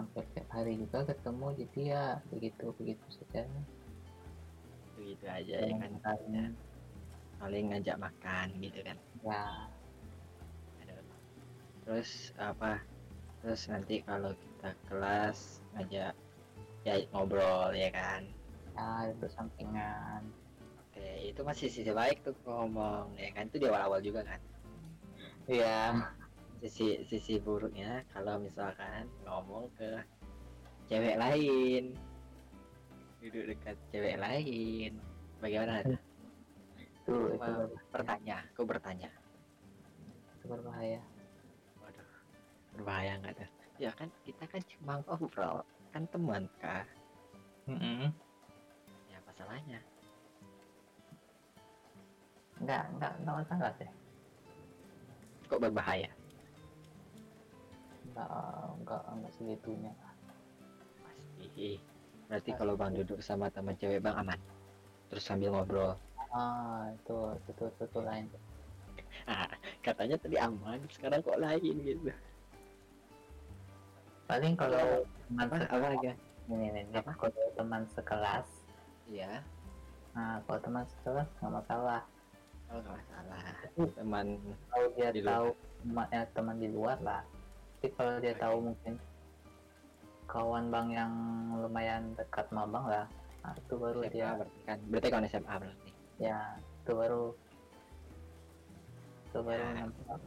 hampir 0.00 0.24
tiap 0.32 0.48
hari 0.48 0.80
juga 0.80 1.04
ketemu 1.04 1.46
jadi 1.60 1.80
ya 1.84 2.04
begitu 2.32 2.72
begitu 2.80 3.06
saja 3.12 3.44
Begitu 4.96 5.24
aja 5.28 5.56
ya 5.64 5.74
kan. 5.80 5.92
Saling 7.40 7.72
ngajak 7.72 7.96
makan 7.96 8.46
gitu 8.60 8.80
kan. 8.84 8.96
ya. 9.24 9.44
Terus 11.84 12.36
apa? 12.36 12.80
Terus 13.40 13.60
nanti 13.72 14.04
kalau 14.04 14.36
kita 14.36 14.70
kelas 14.88 15.64
ngajak 15.76 16.12
ya 16.84 16.94
ngobrol 17.12 17.72
ya 17.76 17.88
kan. 17.92 18.24
ya 18.76 19.12
itu 19.12 19.26
sampingan 19.36 20.24
Oke, 20.88 21.32
itu 21.32 21.40
masih 21.44 21.68
sisi 21.68 21.92
baik 21.92 22.24
tuh 22.24 22.32
ngomong 22.48 23.12
ya 23.18 23.28
kan 23.36 23.48
itu 23.52 23.60
di 23.60 23.66
awal-awal 23.68 24.00
juga 24.00 24.24
kan. 24.24 24.40
ya 25.48 25.96
Sisi 26.60 27.00
sisi 27.08 27.40
buruknya 27.40 28.04
kalau 28.12 28.36
misalkan 28.36 29.08
ngomong 29.24 29.72
ke 29.80 30.04
cewek 30.92 31.16
lain, 31.16 31.96
duduk 33.24 33.56
dekat 33.56 33.76
cewek 33.88 34.20
lain, 34.20 35.00
bagaimana? 35.40 35.80
tuh? 35.88 36.00
itu 36.76 37.14
itu, 37.32 37.52
bertanya, 37.88 38.44
aku 38.52 38.62
bertanya. 38.68 39.10
itu 40.36 40.44
berbahaya 40.48 41.00
Waduh, 41.80 42.08
berbahaya 42.76 43.12
nggak 43.24 43.34
tuh? 43.40 43.48
Ya 43.80 43.90
kan 43.96 44.12
kita 44.28 44.44
kan 44.44 44.60
cuma 44.76 45.00
ngobrol, 45.08 45.64
kan 45.96 46.04
teman 46.12 46.44
kah? 46.60 46.84
Ya 49.08 49.16
apa 49.16 49.30
salahnya? 49.32 49.80
enggak 52.60 52.84
enggak 52.92 53.12
enggak 53.16 53.36
masalah 53.40 53.72
sih 53.80 53.88
Kok 55.48 55.58
berbahaya? 55.64 56.19
Enggak 58.20 58.70
enggak 58.76 59.02
enggak 59.12 59.32
segitunya 59.34 59.92
Pasti. 61.40 61.80
Berarti 62.28 62.50
kalau 62.54 62.74
bang 62.76 62.92
duduk 62.94 63.18
sama 63.20 63.48
teman 63.50 63.74
cewek 63.74 63.98
bang 63.98 64.14
aman. 64.14 64.38
Terus 65.08 65.24
sambil 65.24 65.50
ngobrol. 65.50 65.96
ah 66.30 66.86
itu 66.94 67.16
itu 67.48 67.64
itu, 67.66 67.82
itu 67.82 68.00
lain 68.06 68.24
Ah, 69.26 69.50
katanya 69.82 70.14
tadi 70.14 70.38
aman, 70.38 70.78
sekarang 70.86 71.18
kok 71.20 71.42
lain 71.42 71.74
gitu. 71.82 72.10
paling 74.30 74.54
kalau 74.54 75.02
teman 75.26 75.46
Apa? 75.50 75.56
Apa 75.66 75.86
lagi? 75.90 76.10
ini, 76.46 76.66
ini, 76.70 76.80
ini, 76.86 76.94
Apa? 76.94 77.12
kalau 77.18 77.34
teman 77.58 77.82
sekelas 77.90 78.46
Iya. 79.10 79.42
nah 80.14 80.38
kalau 80.46 80.58
teman 80.62 80.84
sekelas 80.86 81.26
nggak 81.38 81.52
masalah 81.52 82.02
Oh 82.70 82.78
nggak 82.78 82.94
masalah. 83.02 83.40
Teman 83.98 84.26
kalau 84.70 84.86
dia 84.94 85.08
Di 85.10 85.20
luar. 85.20 85.30
tahu 85.34 85.48
teman 85.82 86.06
ya, 86.06 86.22
teman 86.30 86.56
di 86.56 86.68
luar 86.70 86.98
lah 87.02 87.22
tapi 87.80 87.96
kalau 87.96 88.20
dia 88.20 88.36
tahu 88.36 88.56
mungkin 88.60 89.00
kawan 90.28 90.68
bang 90.68 90.88
yang 90.92 91.12
lumayan 91.56 92.12
dekat 92.12 92.44
sama 92.52 92.68
bang 92.68 92.84
lah 92.84 93.06
nah, 93.40 93.56
itu 93.56 93.74
baru 93.80 93.98
SMA 94.04 94.12
dia 94.12 94.28
berarti 94.36 94.60
kan. 94.68 94.78
Berarti 94.92 95.08
kawan 95.08 95.26
SMA 95.32 95.54
berarti. 95.56 95.90
ya 96.20 96.38
itu 96.60 96.92
baru 96.92 97.24
itu 99.24 99.38
baru 99.40 99.64
Ya. 99.64 99.72
nampak 99.80 100.20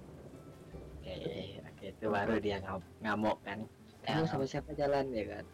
Oke, 1.04 1.14
oke 1.62 1.86
itu 1.94 2.06
baru 2.10 2.34
dia 2.42 2.58
ngam- 2.58 2.90
ngamuk 3.04 3.38
kan. 3.46 3.60
Ya, 4.02 4.18
Kamu 4.18 4.26
sama 4.26 4.46
siapa 4.50 4.72
jalan 4.74 5.06
ya 5.14 5.26
kan? 5.30 5.46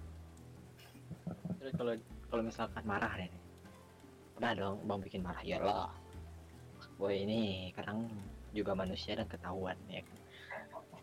Terus 1.59 1.73
kalau 1.75 1.93
kalau 2.31 2.43
misalkan 2.47 2.83
marah 2.87 3.11
deh. 3.19 3.27
pernah 4.39 4.55
dong 4.55 4.87
bang 4.87 4.99
bikin 5.03 5.19
marah 5.19 5.43
ya 5.43 5.59
lah 5.59 5.91
boy 6.95 7.11
ini 7.11 7.75
kadang 7.75 8.07
juga 8.55 8.71
manusia 8.71 9.11
dan 9.11 9.27
ketahuan 9.27 9.75
ya 9.91 9.99
kan 9.99 10.15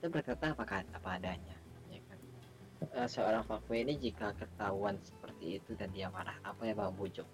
kita 0.06 0.22
berkata 0.22 0.54
apa 0.54 0.62
kan 0.62 0.84
apa 0.94 1.18
adanya 1.18 1.56
ya 1.90 1.98
kan? 2.06 2.18
Eh, 2.94 3.08
seorang 3.10 3.42
fuckboy 3.42 3.82
ini 3.82 3.98
jika 3.98 4.30
ketahuan 4.38 4.94
seperti 5.02 5.58
itu 5.58 5.75
dan 5.75 5.90
dia 5.90 6.06
marah 6.06 6.38
apa 6.46 6.62
ya 6.62 6.78
bang 6.78 6.94
bujuk? 6.94 7.26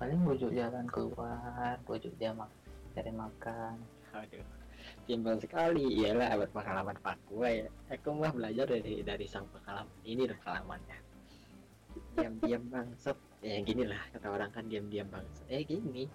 Paling 0.00 0.16
bujuk 0.24 0.48
jalan 0.48 0.88
keluar 0.88 1.76
bujuk 1.84 2.08
dia 2.16 2.32
mak 2.32 2.48
cari 2.96 3.12
makan. 3.12 3.76
Aduh 4.16 4.40
timbal 5.04 5.36
sekali. 5.36 5.84
Iyalah 5.92 6.40
berpengalaman 6.40 6.96
fuckboy 7.04 7.68
ya. 7.68 7.70
Aku 7.92 8.16
mah 8.16 8.32
belajar 8.32 8.64
dari 8.64 9.04
dari 9.04 9.28
sang 9.28 9.44
pengalaman. 9.52 9.92
Ini 10.08 10.24
pengalamannya. 10.40 10.98
Diam-diam 12.16 12.64
bangsat. 12.72 13.20
Ya 13.44 13.60
gini 13.60 13.84
lah 13.84 14.00
kata 14.16 14.32
orang 14.32 14.48
kan 14.56 14.64
diam-diam 14.72 15.12
bangsat. 15.12 15.44
Eh 15.52 15.68
gini. 15.68 16.08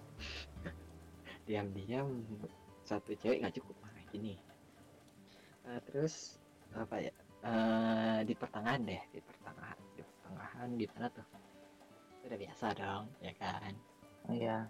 Diam-diam 1.46 2.26
satu 2.82 3.14
cewek 3.14 3.38
nggak 3.38 3.54
cukup. 3.62 3.78
Nah, 3.86 4.02
gini 4.10 4.34
Eh, 5.64 5.80
terus 5.88 6.36
apa 6.74 6.98
ya 7.00 7.14
Eh, 7.44 8.18
di 8.24 8.32
pertengahan 8.32 8.80
deh 8.88 9.02
di 9.12 9.20
pertengahan 9.20 9.76
di 9.92 10.00
pertengahan 10.00 10.68
di 10.80 10.86
mana 10.96 11.06
tuh 11.12 11.26
udah 12.24 12.38
biasa 12.40 12.66
dong 12.72 13.04
ya 13.20 13.32
kan? 13.36 13.72
Oh 14.24 14.32
iya. 14.32 14.64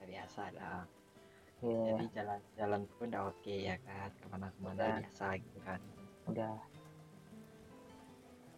Udah 0.00 0.08
biasa 0.08 0.42
dong. 0.56 0.86
Iya. 1.68 1.84
Jadi 1.84 2.04
jalan-jalan 2.16 2.82
pun 2.96 3.06
udah 3.12 3.22
oke 3.28 3.52
ya 3.60 3.76
kan? 3.84 4.08
Ke 4.08 4.26
mana-kemana 4.32 5.04
biasa 5.04 5.36
gitu 5.36 5.58
kan. 5.68 5.80
Udah. 6.32 6.56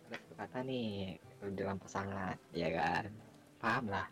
Terus 0.07 0.23
berkata 0.31 0.59
nih 0.63 1.19
dalam 1.59 1.77
pasangan 1.83 2.39
ya 2.55 2.71
kan? 2.71 3.11
Paham 3.59 3.85
lah. 3.91 4.07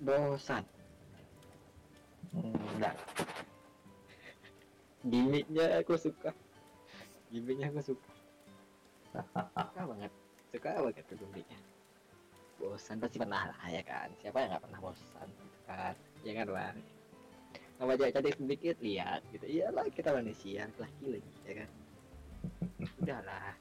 Bosan. 0.00 0.64
Hmm, 2.32 2.56
enggak 2.80 2.96
gimmicknya 5.04 5.84
aku 5.84 6.00
suka 6.00 6.32
gimmicknya 7.34 7.74
aku 7.74 7.82
suka. 7.82 8.12
Suka 9.50 9.82
banget. 9.90 10.12
Suka 10.54 10.68
banget 10.78 11.04
tuh 11.10 11.18
gimmicknya 11.18 11.58
bosan 12.64 12.96
pasti 13.02 13.20
pernah 13.20 13.50
lah 13.50 13.68
ya 13.68 13.82
kan? 13.84 14.08
Siapa 14.22 14.40
yang 14.40 14.56
nggak 14.56 14.64
pernah 14.64 14.80
bosan 14.80 15.26
gitu 15.28 15.58
kan? 15.66 15.94
Ya 16.24 16.32
kan 16.38 16.48
bang 16.48 16.78
nama 17.74 17.98
cewek 17.98 18.14
cantik 18.14 18.38
sedikit 18.38 18.76
lihat 18.80 19.20
gitu. 19.34 19.44
Iyalah 19.50 19.84
kita 19.90 20.14
manusia 20.14 20.70
laki 20.78 21.04
lagi 21.18 21.32
ya 21.44 21.52
kan? 21.62 21.70
Udahlah 23.02 23.52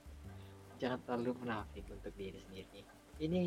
jangan 0.77 0.99
terlalu 1.03 1.31
munafik 1.41 1.85
untuk 1.89 2.13
diri 2.13 2.39
sendiri. 2.45 2.81
Ini 3.19 3.43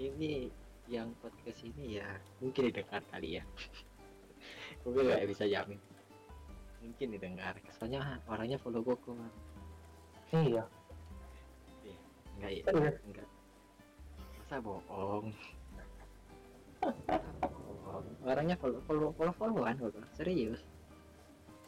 ini 0.00 0.48
yang 0.88 1.12
podcast 1.20 1.60
ini 1.62 2.00
ya 2.00 2.08
mungkin 2.40 2.72
didengar 2.72 3.04
kali 3.12 3.38
ya. 3.38 3.44
Gue 4.82 5.04
nggak 5.04 5.28
bisa 5.28 5.44
jamin 5.44 5.76
mungkin 6.80 7.06
didengar. 7.14 7.54
Soalnya 7.76 8.20
orangnya 8.26 8.58
follow 8.60 8.80
gue 8.80 8.96
kok 8.96 9.12
Bang. 9.14 9.34
iya. 10.44 10.64
Enggak 12.40 12.50
ya 12.56 12.62
Serius? 12.64 12.96
enggak. 13.04 13.28
Masa 14.40 14.56
bohong? 14.64 15.26
Orangnya 18.24 18.56
follow 18.56 18.80
follow 18.88 19.12
follow 19.12 19.34
followan 19.36 19.76
kok 19.76 19.92
serius? 20.16 20.64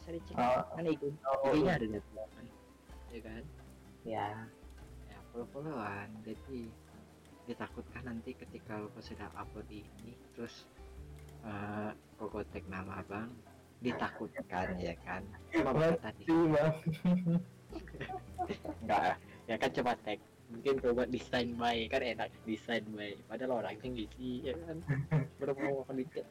Serius 0.01 0.23
cek 0.25 0.35
oh, 0.37 0.65
kan 0.73 0.85
IG 0.89 1.01
oh. 1.05 1.53
IG-nya 1.53 1.77
ada 1.77 1.85
di 1.85 1.99
kan 2.01 2.45
ya 3.13 3.21
kan? 3.21 3.43
Ya 4.01 4.27
ya 5.05 5.17
follow 5.29 5.47
followan. 5.53 6.09
Jadi 6.25 6.73
ditakutkan 7.45 8.09
nanti 8.09 8.33
ketika 8.33 8.81
lo 8.81 8.89
sudah 8.97 9.29
upload 9.37 9.67
ini 9.69 10.17
terus 10.33 10.65
eh 11.43 11.91
uh, 12.17 12.43
tag 12.49 12.65
nama 12.71 13.03
abang 13.03 13.29
ditakutkan 13.83 14.79
ya 14.79 14.95
kan? 15.03 15.21
Cuma 15.51 15.71
tadi? 15.99 16.23
enggak 18.83 19.19
ya 19.45 19.55
kan 19.59 19.69
coba 19.75 19.91
tag. 20.07 20.19
Mungkin 20.53 20.75
buat 20.85 21.09
desain 21.09 21.57
by 21.57 21.89
kan 21.89 22.01
enak 22.05 22.29
desain 22.45 22.85
by 22.93 23.17
padahal 23.27 23.63
orang 23.63 23.75
yang 23.83 23.93
gizi 23.99 24.47
ya 24.47 24.55
kan? 24.63 24.77
Baru 25.39 25.53
mau 25.59 25.83
makan 25.83 25.99
dikit. 25.99 26.25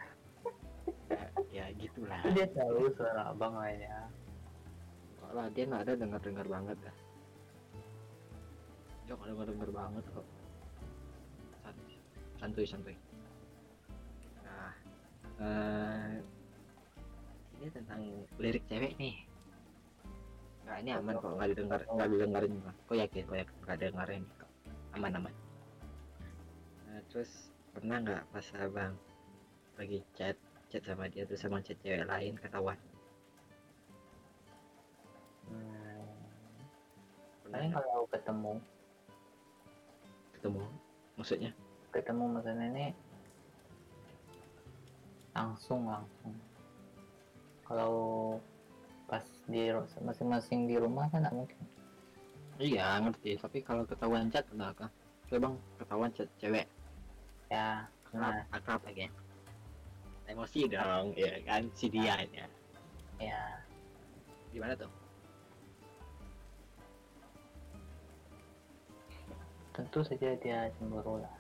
Ya, 1.13 1.25
ya 1.53 1.65
gitulah. 1.77 2.23
Dia 2.33 2.49
tahu 2.57 2.89
suara 2.97 3.31
abang 3.31 3.55
lah 3.55 3.69
ya. 3.69 3.99
Enggak 5.21 5.33
lah 5.37 5.47
dia 5.53 5.65
nggak 5.69 5.83
ada 5.85 5.93
dengar 5.95 6.21
dengar 6.25 6.47
banget 6.49 6.79
lah 6.83 6.97
dia 9.13 9.19
nggak 9.21 9.29
dengar 9.29 9.47
dengar 9.53 9.71
banget 9.77 10.05
kok. 10.15 10.27
Santuy 12.41 12.67
santuy. 12.67 12.97
Nah 14.41 14.73
eh 15.43 16.13
ini 17.63 17.71
tentang 17.71 18.03
lirik 18.43 18.67
cewek 18.67 18.99
nih 18.99 19.15
Nah, 20.63 20.79
ini 20.79 20.95
aman 20.95 21.19
kok 21.19 21.37
nggak 21.37 21.49
didengar 21.53 21.81
nggak 21.85 22.09
didengarin. 22.09 22.53
Kok 22.87 22.97
yakin 22.97 23.23
kok 23.29 23.39
yakin 23.45 23.57
nggak 23.67 23.79
dengerin 23.83 24.25
kok. 24.39 24.51
Aman 24.95 25.13
aman. 25.19 25.35
Nah, 26.87 27.03
terus 27.11 27.51
pernah 27.75 27.99
nggak 27.99 28.23
pas 28.31 28.47
abang 28.57 28.95
lagi 29.77 30.01
chat 30.15 30.39
chat 30.71 30.83
sama 30.87 31.11
dia 31.11 31.27
terus 31.27 31.43
sama 31.43 31.61
chat 31.61 31.77
cewek 31.83 32.07
lain 32.07 32.39
ketahuan? 32.41 32.79
hmm, 35.51 36.09
Pernah 37.43 37.59
paling 37.59 37.73
kalau 37.75 38.03
ketemu 38.09 38.53
ketemu? 40.39 40.63
Maksudnya? 41.19 41.51
ketemu 41.93 42.25
maksudnya 42.33 42.67
ini 42.73 42.87
langsung 45.37 45.85
langsung 45.85 46.33
kalau 47.73 47.95
pas 49.09 49.25
di 49.49 49.73
masing-masing 50.05 50.69
di 50.69 50.77
rumah 50.77 51.09
kan 51.09 51.25
nggak 51.25 51.33
mungkin 51.33 51.61
Iya 52.61 53.01
ngerti. 53.01 53.41
Tapi 53.41 53.65
kalau 53.65 53.89
ketahuan 53.89 54.29
chat 54.29 54.45
kenapa? 54.47 54.93
Coba 55.27 55.49
bang 55.49 55.55
ketahuan 55.81 56.11
chat 56.13 56.29
cewek 56.37 56.69
ya 57.49 57.89
akrab, 58.13 58.21
nah 58.21 58.45
akrab 58.53 58.81
lagi. 58.85 59.09
Emosi 60.29 60.69
dong, 60.69 61.17
ya 61.17 61.41
kan 61.49 61.67
si 61.73 61.89
dia 61.89 62.21
ya. 62.29 62.47
ya 63.19 63.41
Gimana 64.53 64.77
tuh? 64.77 64.93
tentu 69.73 70.05
saja 70.05 70.37
dia 70.37 70.69
cemburu 70.77 71.25
lah 71.25 71.37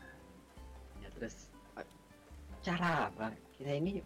ya 1.05 1.09
terus 1.12 1.53
cara 2.64 3.12
apa 3.12 3.29
kita 3.61 3.77
ini 3.77 4.01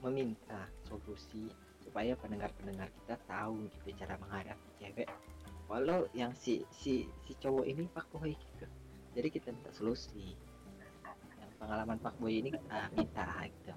meminta 0.00 0.68
solusi 0.88 1.52
supaya 1.80 2.14
pendengar-pendengar 2.16 2.88
kita 3.02 3.16
tahu 3.26 3.66
gitu 3.66 3.96
cara 4.00 4.14
menghadapi 4.20 4.68
cewek. 4.78 5.08
Walau 5.70 6.06
yang 6.14 6.34
si 6.34 6.66
si 6.74 7.06
si 7.26 7.32
cowok 7.38 7.66
ini 7.66 7.86
pak 7.90 8.06
boy 8.10 8.34
gitu. 8.34 8.66
Jadi 9.14 9.28
kita 9.30 9.48
minta 9.54 9.70
solusi. 9.70 10.34
Yang 11.38 11.52
pengalaman 11.58 11.98
pak 11.98 12.14
boy 12.18 12.32
ini 12.34 12.50
kita 12.54 12.78
minta 12.94 13.26
gitu. 13.46 13.72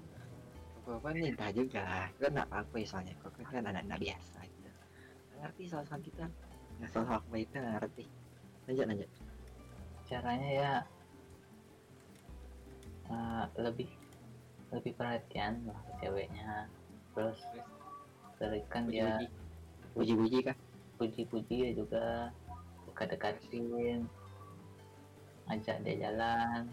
Bapak 0.84 1.16
minta 1.16 1.46
juga. 1.54 2.12
Kan 2.18 2.30
nggak 2.34 2.48
pak 2.50 2.64
boy? 2.74 2.82
Soalnya 2.84 3.14
kok 3.22 3.32
kan 3.38 3.64
anak-anak 3.64 3.98
biasa 3.98 4.38
gitu. 4.42 4.70
Ngerti 5.38 5.62
soal 5.70 5.84
soal 5.86 6.02
kita? 6.02 6.26
Nggak 6.82 6.90
soal 6.92 7.20
boy 7.30 7.40
itu 7.42 7.56
ngerti. 7.58 8.04
Lanjut 8.66 8.86
lanjut. 8.90 9.10
Caranya 10.04 10.50
ya 10.50 10.72
eh, 13.08 13.44
lebih 13.58 14.03
lebih 14.74 14.92
perhatian 14.98 15.62
lah 15.64 15.78
ke 15.86 15.92
ceweknya. 16.04 16.66
Terus 17.14 17.38
berikan 18.36 18.90
dia 18.90 19.22
puji-puji. 19.94 20.50
Kah? 20.50 20.56
Puji-puji 20.98 21.56
ya 21.66 21.70
juga. 21.72 22.34
Dekat-dekatin 22.90 24.06
ajak 25.50 25.76
dia 25.86 25.94
jalan. 26.08 26.66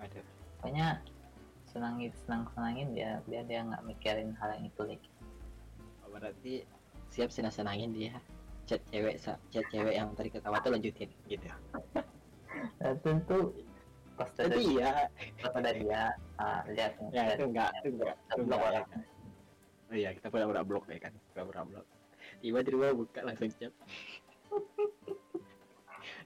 Waduh. 0.00 0.24
pokoknya 0.60 0.96
senangin 1.68 2.12
senang 2.24 2.48
senangin 2.56 2.88
dia 2.96 3.20
biar 3.28 3.44
dia 3.44 3.60
nggak 3.64 3.84
mikirin 3.84 4.32
hal 4.40 4.56
yang 4.56 4.64
itu 4.64 4.82
lagi 4.84 5.10
Oh, 6.04 6.08
berarti 6.08 6.64
siap 7.12 7.30
senang 7.30 7.54
senangin 7.54 7.92
dia. 7.92 8.16
Chat 8.66 8.80
cewek 8.90 9.18
chat 9.22 9.64
cewek 9.70 9.94
yang 9.94 10.10
tadi 10.16 10.30
ketawa 10.32 10.58
tuh 10.62 10.74
lanjutin 10.74 11.10
gitu. 11.28 11.46
Nah, 12.80 12.92
tentu 13.00 13.54
pas 14.20 14.28
tapi 14.36 14.76
ya 14.76 15.08
pas 15.40 15.52
ada 15.56 15.72
dia 15.72 16.12
ah, 16.36 16.60
lihat. 16.68 16.92
Ya 17.08 17.32
itu 17.32 17.44
enggak 17.48 17.72
itu 17.80 17.88
enggak 17.96 18.16
itu 18.20 18.42
blok 18.44 18.60
enggak. 18.60 18.68
orang. 18.68 18.86
Oh 19.88 19.96
iya 19.96 20.10
kita 20.12 20.26
pura 20.28 20.44
pura 20.44 20.60
blok 20.60 20.84
ya 20.92 21.00
kan 21.00 21.12
pura 21.32 21.42
pura 21.48 21.62
blok 21.64 21.86
tiba-tiba 22.44 22.92
buka 22.92 23.20
langsung 23.24 23.48
chat. 23.56 23.72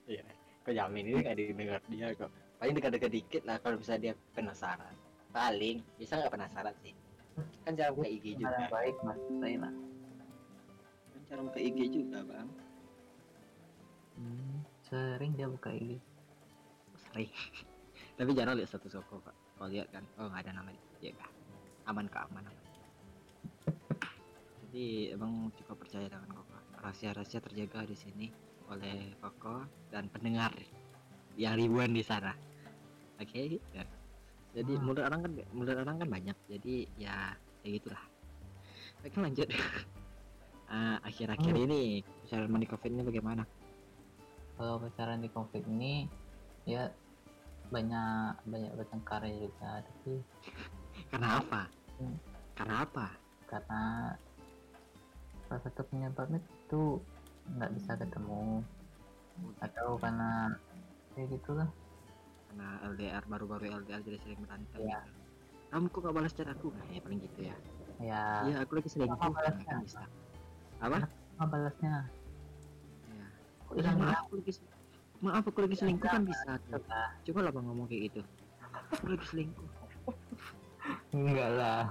Iya 0.05 0.21
kok 0.61 0.77
jamin 0.77 1.09
ini 1.09 1.17
nggak 1.25 1.37
didengar 1.39 1.81
dia 1.89 2.13
kok. 2.13 2.29
Paling 2.61 2.77
dekat-dekat 2.77 3.09
dikit 3.09 3.43
lah 3.49 3.57
kalau 3.57 3.81
bisa 3.81 3.97
dia 3.97 4.13
penasaran. 4.37 4.93
Paling 5.33 5.81
bisa 5.97 6.21
nggak 6.21 6.29
penasaran 6.29 6.77
sih? 6.85 6.93
Kan 7.65 7.73
cara 7.73 7.89
buka 7.89 8.13
IG 8.13 8.37
juga. 8.37 8.69
Baik 8.69 9.01
mas. 9.01 9.17
Baik 9.41 9.65
mas. 9.65 9.77
Kan 11.09 11.21
cara 11.25 11.41
buka 11.41 11.57
IG 11.57 11.89
juga 11.89 12.21
bang. 12.21 12.49
Hmm, 14.21 14.61
sering 14.85 15.33
dia 15.41 15.49
buka 15.49 15.73
ini 15.73 15.97
sering 17.15 17.31
tapi 18.15 18.31
jarang 18.35 18.55
lihat 18.59 18.71
status 18.71 18.95
koko 19.03 19.19
kak 19.27 19.37
kalau 19.59 19.69
lihat 19.71 19.89
kan 19.91 20.05
oh 20.19 20.31
nggak 20.31 20.47
ada 20.47 20.53
nama 20.63 20.71
ya 21.03 21.13
kak 21.15 21.31
aman 21.85 22.07
kak. 22.09 22.25
Aman 22.33 22.45
aman. 22.49 22.65
Jadi 24.65 25.15
emang 25.15 25.53
cukup 25.55 25.85
percaya 25.87 26.09
dengan 26.11 26.33
koko. 26.35 26.57
Rahasia-rahasia 26.81 27.41
terjaga 27.41 27.87
di 27.89 27.97
sini 27.97 28.27
oleh 28.69 29.13
koko 29.21 29.65
dan 29.93 30.09
pendengar 30.09 30.53
yang 31.37 31.55
ribuan 31.61 31.93
di 31.93 32.01
sana. 32.01 32.33
Oke? 33.21 33.61
Ya. 33.73 33.85
jadi 34.55 34.71
Hmm. 34.79 34.87
menurut 34.87 35.03
orang 35.03 35.21
kan 35.27 35.33
menurut 35.51 35.77
orang 35.79 35.97
kan 36.03 36.09
banyak. 36.11 36.37
Jadi 36.51 36.75
ya 36.99 37.35
kayak 37.63 37.73
gitulah. 37.83 38.05
Oke 39.05 39.19
lanjut. 39.21 39.49
Ah, 40.65 40.97
akhir-akhir 41.05 41.55
Hmm. 41.55 41.65
ini 41.69 42.01
cara 42.25 42.49
mandi 42.49 42.65
covid 42.65 42.89
ini 42.89 43.05
bagaimana? 43.05 43.45
Kalau 44.57 44.81
pacaran 44.81 45.21
di 45.21 45.29
konflik 45.29 45.61
ini 45.69 46.09
ya 46.65 46.89
banyak 47.73 48.33
banyak 48.45 48.73
bertengkar 48.77 49.23
juga 49.29 49.81
tapi 49.81 50.21
karena 51.11 51.41
apa? 51.41 51.63
Hmm. 51.99 52.17
karena 52.55 52.75
apa? 52.87 53.07
Karena 53.47 53.83
salah 55.47 55.63
satu 55.63 55.83
penyebabnya 55.87 56.41
itu 56.43 56.99
nggak 57.55 57.71
bisa 57.77 57.93
ketemu. 57.99 58.63
Atau 59.63 59.99
karena 59.99 60.55
kayak 61.15 61.29
gitulah. 61.39 61.69
Karena 62.51 62.69
LDR 62.87 63.23
baru-baru 63.27 63.83
LDR 63.83 64.01
jadi 64.07 64.19
sering 64.23 64.41
berantem 64.43 64.79
Iya. 64.83 65.03
gitu. 65.03 65.23
kamu 65.75 65.91
kok 65.91 66.01
gak 66.07 66.15
balas 66.15 66.33
chat 66.39 66.47
aku? 66.47 66.71
Nah, 66.71 66.87
ya 66.87 67.01
paling 67.03 67.19
gitu 67.19 67.41
ya. 67.51 67.57
Ya 67.99 68.23
iya 68.47 68.57
aku 68.63 68.79
lagi 68.79 68.89
nah, 68.95 69.31
balasnya? 69.31 69.67
kan 69.67 69.79
bisa 69.83 70.03
apa? 70.79 70.97
Apa 71.35 71.45
balasnya. 71.51 71.95
Ya 73.11 73.27
Kok 73.67 73.75
ya, 73.75 73.79
hilang 73.83 73.97
maaf 73.99 74.23
aku 74.31 74.39
lagi 74.39 74.53
maaf 75.25 75.45
aku 75.49 75.65
lagi 75.65 75.77
selingkuh 75.81 76.05
kan 76.05 76.23
bisa 76.29 76.61
tuh. 76.69 76.85
coba 77.31 77.41
lah 77.49 77.53
bang 77.57 77.65
ngomong 77.65 77.87
kayak 77.89 78.03
gitu. 78.13 78.21
Aku 78.93 79.05
lagi 79.09 79.27
selingkuh. 79.33 79.69
Enggak 81.17 81.51
lah. 81.57 81.85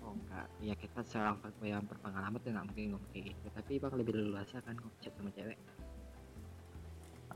Oh 0.00 0.16
enggak. 0.16 0.46
Ya 0.64 0.74
kita 0.74 1.00
seorang 1.04 1.36
yang 1.60 1.84
berpengalaman 1.84 2.40
tuh 2.40 2.50
nggak 2.56 2.66
mungkin 2.72 2.84
ngomong 2.96 3.10
kayak 3.12 3.24
gitu. 3.36 3.46
Tapi 3.52 3.72
bang 3.76 3.94
lebih 4.00 4.12
leluasa 4.16 4.56
kan 4.64 4.74
chat 5.04 5.12
sama 5.20 5.30
cewek. 5.36 5.58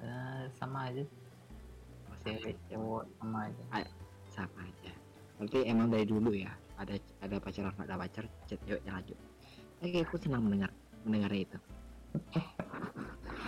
Ya, 0.01 0.21
sama 0.59 0.79
aja. 0.91 1.05
Oh, 1.05 1.09
sama 2.09 2.17
cewek 2.25 2.57
aja. 2.57 2.65
cowok 2.73 3.05
sama 3.21 3.39
aja. 3.47 3.63
Sama 4.33 4.61
aja. 4.65 4.93
Berarti 5.37 5.59
emang 5.69 5.87
dari 5.93 6.07
dulu 6.09 6.31
ya 6.33 6.53
ada 6.81 6.97
ada 7.21 7.37
pacaran 7.39 7.71
nggak 7.77 7.89
ada 7.93 7.97
pacar 8.01 8.25
chat 8.49 8.61
ceweknya 8.65 8.93
lanjut. 8.97 9.19
Oke 9.85 10.01
aku 10.01 10.17
senang 10.17 10.49
mendengar 10.49 10.73
mendengar 11.05 11.31
itu. 11.37 11.59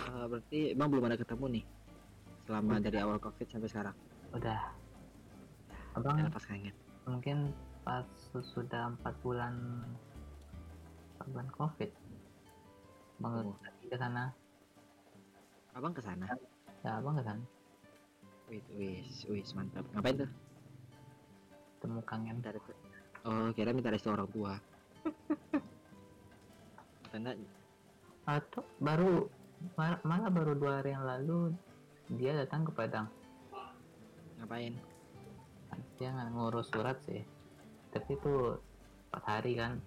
Eh, 0.07 0.25
berarti 0.25 0.59
emang 0.73 0.89
belum 0.89 1.03
ada 1.13 1.17
ketemu 1.19 1.45
nih 1.59 1.63
selama 2.47 2.79
dari 2.79 2.97
awal 3.03 3.19
covid 3.19 3.47
sampai 3.51 3.67
sekarang. 3.67 3.95
Udah. 4.31 4.71
Abang 5.99 6.15
pas 6.31 6.45
kangen 6.47 6.71
mungkin 7.07 7.55
pas 7.81 8.03
sudah 8.53 8.91
empat 8.91 9.15
bulan 9.23 9.55
empat 11.15 11.27
bulan 11.31 11.49
covid 11.55 11.91
bang 13.17 13.33
Oh. 13.33 13.55
ke 13.89 13.97
sana. 13.97 14.23
Abang 15.73 15.93
ke 15.95 16.01
sana 16.01 16.27
ya 16.85 17.01
abang 17.03 17.19
ke 17.19 17.23
sana. 17.25 17.43
Wis 18.47 18.63
wis 18.77 19.09
wis 19.27 19.49
mantap. 19.57 19.83
Ngapain 19.91 20.23
tuh? 20.23 20.31
Temu 21.83 21.99
kangen 22.07 22.39
restu 22.39 22.71
oh 23.27 23.51
kira 23.51 23.75
minta 23.75 23.91
restu 23.91 24.07
orang 24.13 24.29
tua. 24.31 24.53
Karena 27.11 27.31
atau 28.27 28.61
baru 28.83 29.25
mal- 29.79 30.03
malah 30.03 30.29
baru 30.29 30.53
dua 30.53 30.83
hari 30.83 30.91
yang 30.93 31.07
lalu 31.07 31.55
dia 32.15 32.31
datang 32.31 32.63
ke 32.63 32.71
Padang. 32.71 33.11
Ngapain? 34.39 34.75
Dia 35.99 36.09
nggak 36.13 36.29
ngurus 36.31 36.71
surat 36.71 36.97
sih. 37.03 37.25
Tapi 37.91 38.15
itu 38.15 38.55
empat 39.11 39.23
hari 39.27 39.59
kan. 39.59 39.83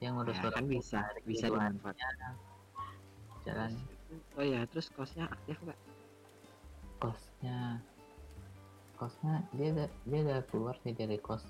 Dia 0.00 0.14
ngurus 0.16 0.36
ya, 0.38 0.42
surat 0.48 0.54
kan 0.56 0.66
bisa 0.66 0.98
hari 1.04 1.20
bisa 1.28 1.46
kedua 1.52 1.68
dimanfaatkan 1.68 2.34
jalan. 3.44 3.70
Oh 4.40 4.44
ya 4.44 4.64
terus 4.72 4.88
kosnya 4.92 5.28
aktif 5.28 5.56
nggak? 5.60 5.80
Kosnya 6.98 7.58
kosnya 8.96 9.44
dia 9.52 9.68
udah 9.74 9.88
dia 10.08 10.20
udah 10.24 10.38
keluar 10.48 10.74
sih 10.80 10.96
dari 10.96 11.20
kos. 11.20 11.44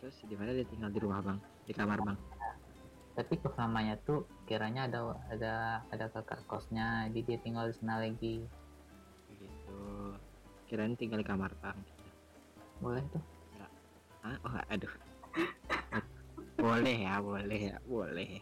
Terus 0.00 0.16
di 0.24 0.34
mana 0.38 0.54
dia 0.54 0.64
tinggal? 0.64 0.90
Di 0.94 1.00
rumah 1.02 1.20
bang? 1.20 1.38
Di 1.66 1.72
kamar 1.74 1.98
bang? 2.00 2.18
Tapi 3.18 3.34
kesamanya 3.42 3.98
tuh 4.06 4.24
kiranya 4.46 4.86
ada 4.86 5.18
ada 5.28 5.54
ada 5.90 6.06
kakak 6.08 6.46
kosnya. 6.46 7.10
Jadi 7.10 7.20
dia 7.26 7.38
tinggal 7.42 7.68
di 7.68 7.74
sana 7.76 8.00
lagi 8.00 8.46
gitu. 9.70 10.18
Kirain 10.66 10.94
tinggal 10.98 11.22
di 11.22 11.26
kamar 11.26 11.50
bang 11.62 11.78
boleh 12.80 13.04
tuh. 13.12 13.24
Ah 14.24 14.36
oh 14.44 14.56
aduh. 14.68 14.94
Boleh 16.60 16.96
ya 17.08 17.20
boleh 17.20 17.60
ya 17.72 17.76
boleh. 17.84 18.40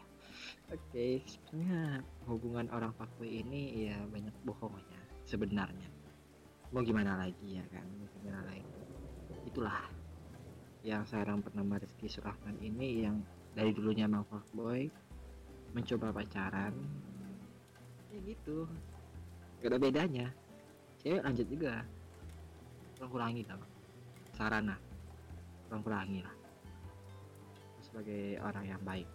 Ya 0.69 0.75
oke 0.75 1.07
sebenarnya 1.25 2.05
hubungan 2.29 2.67
orang 2.71 2.93
fuckboy 2.95 3.31
ini 3.43 3.89
ya 3.89 3.97
banyak 4.11 4.35
bohongnya 4.45 5.01
sebenarnya. 5.27 5.89
Mau 6.71 6.85
gimana 6.85 7.17
lagi 7.19 7.59
ya 7.59 7.65
kan? 7.73 7.87
Mau 7.99 8.07
gimana 8.21 8.45
lagi? 8.47 8.75
Itulah 9.49 9.81
yang 10.87 11.03
sekarang 11.09 11.43
bernama 11.43 11.81
Rizky 11.81 12.07
Surahman 12.07 12.55
ini 12.63 13.09
yang 13.09 13.19
dari 13.57 13.75
dulunya 13.75 14.07
emang 14.07 14.29
fuckboy 14.29 14.87
mencoba 15.75 16.15
pacaran. 16.15 16.75
Ya 18.15 18.19
gitu. 18.23 18.69
Gak 19.59 19.75
ada 19.75 19.79
bedanya 19.83 20.31
cewek 21.01 21.23
lanjut 21.25 21.47
juga. 21.47 21.83
Kurang 22.99 23.11
kurangi 23.15 23.43
lah 23.47 23.59
sarana. 24.35 24.77
Kurang 25.67 25.83
kurangi 25.83 26.19
lah. 26.23 26.35
Sebagai 27.83 28.39
orang 28.43 28.65
yang 28.67 28.83
baik. 28.87 29.09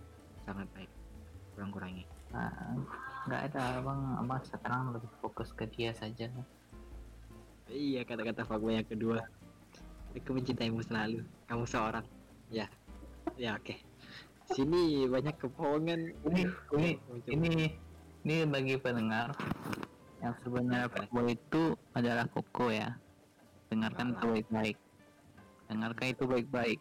Sangat 0.43 0.67
baik. 0.75 0.91
Kurang 1.55 1.71
kurangi 1.71 2.03
nah 2.33 2.49
nggak 3.29 3.41
ada 3.53 3.77
abang 3.77 4.01
abang 4.17 4.41
sekarang 4.41 4.89
lebih 4.89 5.11
fokus 5.21 5.53
ke 5.53 5.69
dia 5.69 5.93
saja. 5.93 6.27
Iya 7.69 8.01
kata-kata 8.03 8.43
fuckboy 8.43 8.81
yang 8.81 8.89
kedua. 8.89 9.21
Aku 10.17 10.33
mencintaimu 10.35 10.81
selalu. 10.83 11.21
Kamu 11.45 11.63
seorang. 11.69 12.03
Ya. 12.49 12.67
Ya 13.37 13.55
oke. 13.55 13.77
Sini 14.51 15.07
banyak 15.07 15.37
kebohongan. 15.39 16.11
Ini 16.27 16.41
ini 16.75 16.89
ini 17.31 17.51
ini 18.25 18.35
bagi 18.49 18.75
pendengar 18.81 19.31
yang 20.23 20.33
sebenarnya 20.39 20.87
fuckboy 20.87 21.35
itu 21.35 21.75
adalah 21.91 22.25
koko 22.31 22.71
ya. 22.71 22.95
Dengarkan 23.67 24.15
itu 24.15 24.25
baik-baik. 24.31 24.77
Dengarkan 25.67 26.05
itu 26.07 26.23
baik-baik. 26.23 26.79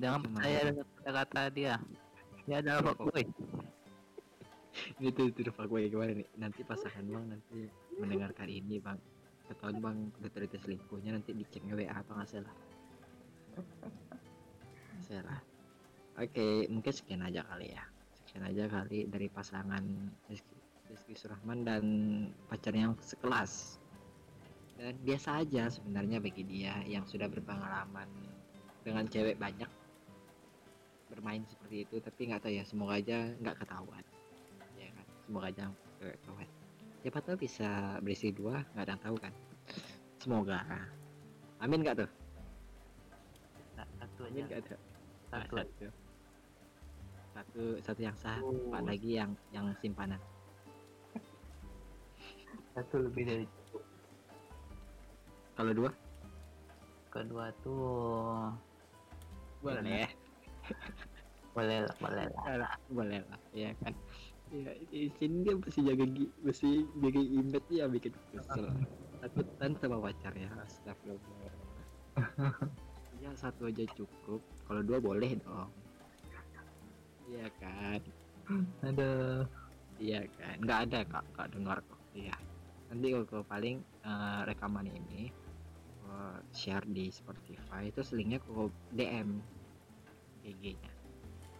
Jangan 0.00 0.20
Cuma- 0.24 0.40
percaya 0.40 0.60
dengan 0.64 0.86
kata-kata 0.96 1.42
dia. 1.52 1.74
Dia 2.48 2.56
adalah 2.64 2.80
fuckboy. 2.92 3.24
Itu 5.00 5.32
itu 5.32 5.50
fuckboy. 5.56 5.88
Gimana 5.88 6.20
nih? 6.20 6.28
Nanti 6.36 6.60
pasangan 6.60 7.00
bang 7.00 7.24
nanti 7.32 7.64
mendengarkan 7.96 8.44
ini 8.44 8.76
bang. 8.76 9.00
Ketahuan 9.48 9.80
bang 9.80 9.96
terjadi 10.20 10.60
selingkuhnya 10.60 11.16
nanti 11.16 11.32
dicek 11.32 11.64
WA 11.64 11.88
apa 11.88 12.12
nggak 12.12 12.28
salah. 12.28 12.54
Salah. 15.00 15.40
Oke 16.20 16.68
mungkin 16.68 16.92
sekian 16.92 17.24
aja 17.24 17.40
kali 17.48 17.72
ya. 17.72 17.88
Sekian 18.20 18.44
aja 18.44 18.68
kali 18.68 19.08
dari 19.08 19.32
pasangan 19.32 19.80
Rizky, 20.28 20.60
Rizky 20.90 21.14
Surahman 21.18 21.66
dan 21.66 21.84
pacarnya 22.46 22.90
yang 22.90 22.96
sekelas. 23.02 23.82
Dan 24.76 24.92
biasa 25.02 25.40
aja 25.40 25.72
sebenarnya 25.72 26.20
bagi 26.20 26.44
dia 26.44 26.76
yang 26.84 27.02
sudah 27.08 27.26
berpengalaman 27.32 28.06
dengan 28.84 29.08
cewek 29.08 29.40
banyak 29.40 29.68
bermain 31.06 31.42
seperti 31.48 31.86
itu 31.86 31.96
tapi 32.02 32.28
nggak 32.28 32.42
tahu 32.44 32.52
ya 32.52 32.64
semoga 32.66 33.00
aja 33.00 33.18
nggak 33.40 33.56
ketahuan. 33.64 34.04
Ya 34.76 34.88
kan? 34.92 35.06
Semoga 35.24 35.46
aja 35.48 35.64
nggak 36.02 36.14
ketahuan. 36.20 36.48
Siapa 37.00 37.18
tahu 37.24 37.36
bisa 37.40 37.70
berisi 38.04 38.28
dua 38.34 38.60
nggak 38.74 38.84
ada 38.84 38.92
yang 38.92 39.02
tahu 39.02 39.16
kan? 39.16 39.32
Semoga. 40.20 40.60
Amin 41.64 41.80
nggak 41.80 42.04
tuh? 42.04 42.10
Nah, 43.80 43.86
satu 43.96 44.20
amin 44.28 44.44
aja. 44.44 44.60
nggak 44.60 44.78
Ah, 45.32 45.42
satu. 45.42 45.56
Satu. 45.56 45.86
Satu 47.32 47.62
satu 47.80 48.00
yang 48.04 48.16
sah 48.16 48.38
Oh. 48.44 48.52
empat 48.68 48.84
lagi 48.84 49.10
yang 49.16 49.32
yang 49.56 49.72
simpanan 49.80 50.20
satu 52.76 53.08
lebih 53.08 53.24
dari 53.24 53.44
cukup. 53.48 53.82
Kalau 55.56 55.72
dua? 55.72 55.90
Kedua 57.08 57.48
tuh 57.64 58.52
boleh 59.64 60.04
boleh 61.56 61.78
lah 61.88 61.96
boleh 61.96 62.24
lah. 62.28 62.76
Boleh 62.92 63.20
lah 63.24 63.40
ya 63.56 63.72
kan. 63.80 63.96
Ya 64.52 64.76
di 64.92 65.08
sini 65.16 65.48
dia 65.48 65.56
masih 65.56 65.82
jaga 65.88 66.04
masih 66.44 66.84
jaga 67.00 67.20
image 67.24 67.68
ya 67.72 67.88
bikin 67.88 68.12
kesel 68.36 68.68
takut 69.24 69.48
tante 69.56 69.88
sama 69.88 69.96
pacar 70.04 70.32
ya 70.36 70.52
astagfirullah. 70.60 71.54
Ya 73.24 73.32
satu 73.32 73.72
aja 73.72 73.80
cukup. 73.96 74.44
Kalau 74.68 74.84
dua 74.84 75.00
boleh 75.00 75.40
dong. 75.40 75.72
Iya 77.32 77.48
kan? 77.56 78.00
Ada 78.84 79.08
iya 79.96 80.20
kan? 80.36 80.60
Nggak 80.60 80.78
ada 80.84 80.98
kak. 81.08 81.24
Kak 81.32 81.48
dengar 81.56 81.80
kok. 81.80 81.96
Iya 82.12 82.36
nanti 82.90 83.06
kalau 83.26 83.44
paling 83.46 83.76
eh, 83.82 84.40
rekaman 84.46 84.86
ini 84.86 85.30
eh, 86.06 86.38
share 86.54 86.86
di 86.86 87.10
Spotify 87.10 87.90
itu 87.90 88.00
linknya 88.14 88.38
ke 88.42 88.50
DM 88.94 89.40
IG-nya 90.46 90.92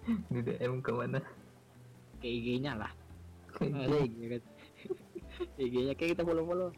di 0.33 0.41
DM 0.43 0.79
ke 0.81 0.91
mana? 0.95 1.21
Ke 2.23 2.27
IG-nya 2.31 2.79
lah. 2.79 2.93
Ada 3.61 3.97
IG 4.07 4.17
kan? 4.31 4.43
IG-nya 5.59 5.93
kayak 5.99 6.11
kita 6.17 6.23
follow 6.23 6.47
follow 6.47 6.71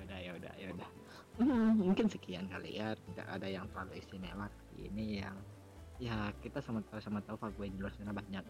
yaudah 0.00 0.18
yaudah 0.22 0.52
yaudah 0.58 0.88
hmm, 1.40 1.70
mungkin 1.80 2.06
sekian 2.10 2.46
kali 2.50 2.78
ya 2.78 2.94
tidak 3.10 3.26
ada 3.30 3.46
yang 3.48 3.64
terlalu 3.72 4.00
istimewa. 4.00 4.46
Ini 4.76 5.24
yang 5.24 5.36
ya 6.00 6.32
kita 6.40 6.60
sama 6.60 6.84
tahu 6.88 7.00
sama 7.00 7.20
tahu 7.24 7.36
fuckboy 7.40 7.68
di 7.72 7.78
luar 7.80 7.92
sana 7.96 8.12
banyak. 8.12 8.44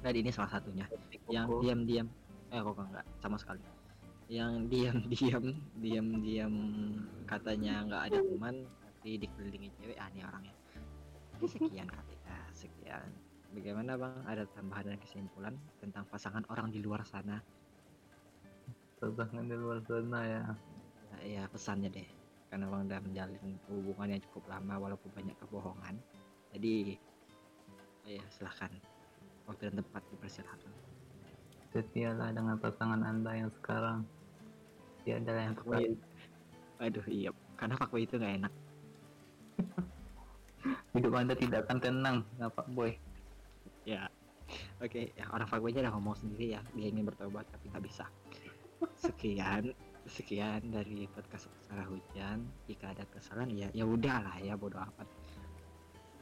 Dan 0.00 0.12
ini 0.12 0.30
salah 0.32 0.52
satunya. 0.56 0.88
Yang 1.28 1.48
diam-diam 1.64 2.08
eh 2.50 2.60
kok 2.62 2.78
enggak? 2.78 3.06
Sama 3.18 3.36
sekali. 3.40 3.62
Yang 4.26 4.52
diam-diam 4.70 5.44
diam-diam 5.82 6.54
katanya 7.26 7.86
nggak 7.86 8.02
ada 8.10 8.18
teman 8.22 8.54
tapi 8.66 9.22
dikelilingi 9.22 9.68
cewek 9.78 9.98
ah 9.98 10.08
ini 10.10 10.22
orangnya. 10.26 10.54
Sekian 11.42 11.88
kali 11.90 12.14
ya 12.26 12.38
sekian. 12.54 13.10
Bagaimana 13.54 13.94
bang? 13.96 14.18
Ada 14.26 14.44
tambahan 14.52 14.92
dan 14.92 14.98
kesimpulan 14.98 15.54
tentang 15.78 16.04
pasangan 16.10 16.42
orang 16.50 16.74
di 16.74 16.82
luar 16.82 17.06
sana? 17.06 17.38
Pasangan 18.98 19.46
di 19.46 19.56
luar 19.56 19.78
sana 19.86 20.20
ya. 20.26 20.42
Nah, 21.12 21.22
ya 21.22 21.42
pesannya 21.46 21.88
deh. 21.88 22.08
Karena 22.50 22.66
bang 22.66 22.82
udah 22.88 23.00
menjalin 23.00 23.46
hubungan 23.70 24.18
yang 24.18 24.22
cukup 24.30 24.44
lama 24.50 24.74
walaupun 24.76 25.10
banyak 25.14 25.36
kebohongan. 25.38 25.94
Jadi 26.50 26.98
ya 28.10 28.22
silahkan. 28.32 28.72
Waktu 29.46 29.70
dan 29.70 29.78
tempat 29.78 30.02
dipersilakan 30.10 30.74
setialah 31.82 32.32
dengan 32.32 32.56
pasangan 32.56 33.00
anda 33.02 33.32
yang 33.34 33.50
sekarang. 33.60 34.06
Dia 35.04 35.20
adalah 35.22 35.42
yang 35.50 35.54
tepat 35.54 35.80
Fuckboy. 35.80 36.82
aduh 36.82 37.06
iya. 37.08 37.30
Karena 37.56 37.74
fuckboy 37.80 38.02
itu 38.04 38.14
nggak 38.20 38.34
enak. 38.42 38.52
Hidup 40.96 41.14
anda 41.16 41.34
tidak 41.36 41.64
akan 41.68 41.78
tenang 41.80 42.16
ya 42.36 42.46
pak 42.52 42.66
boy. 42.72 42.92
Ya. 43.88 44.10
Oke 44.82 45.10
ya 45.16 45.24
orang 45.32 45.48
fuckboy 45.48 45.72
aja 45.72 45.86
udah 45.86 45.94
ngomong 45.96 46.16
sendiri 46.18 46.58
ya. 46.58 46.60
Dia 46.76 46.86
ingin 46.92 47.08
bertobat 47.08 47.48
tapi 47.48 47.72
nggak 47.72 47.84
bisa. 47.84 48.04
Sekian 49.00 49.72
sekian 50.06 50.62
dari 50.70 51.10
podcast 51.10 51.50
Sarah 51.66 51.86
Hujan. 51.88 52.46
Jika 52.70 52.92
ada 52.92 53.04
kesalahan 53.10 53.50
ya 53.54 53.68
ya 53.72 53.84
udahlah 53.86 54.36
ya 54.42 54.54
bodoh 54.54 54.82
amat. 54.82 55.08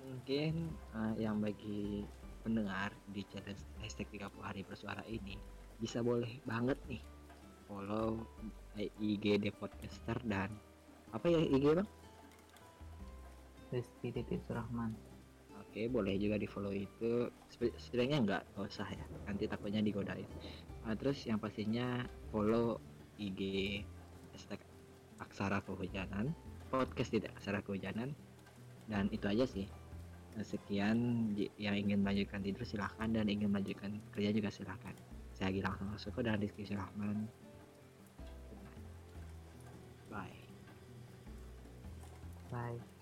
Mungkin 0.05 0.71
eh, 0.71 1.15
yang 1.19 1.41
bagi 1.41 2.05
pendengar 2.45 2.93
di 3.11 3.25
challenge 3.33 3.65
hashtag 3.81 4.07
30 4.13 4.29
hari 4.45 4.61
bersuara 4.69 5.01
ini 5.09 5.41
bisa 5.81 6.05
boleh 6.05 6.31
banget 6.45 6.77
nih 6.87 7.03
follow 7.67 8.21
IG 8.77 9.41
The 9.41 9.51
Podcaster 9.57 10.21
dan 10.29 10.53
apa 11.11 11.27
ya 11.33 11.41
IG 11.41 11.65
bang 11.73 11.89
Rizky 13.73 14.15
titik 14.15 14.45
Surahman 14.47 14.93
Oke, 15.75 15.91
boleh 15.91 16.15
juga 16.23 16.39
di 16.39 16.47
follow 16.47 16.71
itu. 16.71 17.27
Setidaknya 17.51 18.23
enggak, 18.23 18.43
nggak 18.55 18.63
usah 18.63 18.87
ya. 18.87 19.03
Nanti 19.27 19.51
takutnya 19.51 19.83
digodain. 19.83 20.23
Nah, 20.87 20.95
terus 20.95 21.19
yang 21.27 21.43
pastinya 21.43 22.07
follow 22.31 22.79
IG 23.19 23.83
hashtag 24.31 24.63
Aksara 25.19 25.59
Kehujanan, 25.67 26.31
podcast 26.71 27.11
tidak 27.11 27.35
Aksara 27.35 27.59
Kehujanan, 27.59 28.15
dan 28.87 29.11
itu 29.11 29.27
aja 29.27 29.51
sih. 29.51 29.67
Sekian 30.43 31.31
yang 31.55 31.79
ingin 31.79 32.03
melanjutkan 32.03 32.43
tidur 32.43 32.67
silahkan 32.67 33.07
dan 33.07 33.31
ingin 33.31 33.53
melanjutkan 33.53 34.03
kerja 34.11 34.35
juga 34.35 34.51
silahkan. 34.51 34.95
Saya 35.35 35.55
Gilang 35.55 35.79
Suko 35.95 36.23
dan 36.23 36.43
Rizky 36.43 36.67
Surahman. 36.67 37.31
Bye. 40.11 40.43
bye 42.51 42.94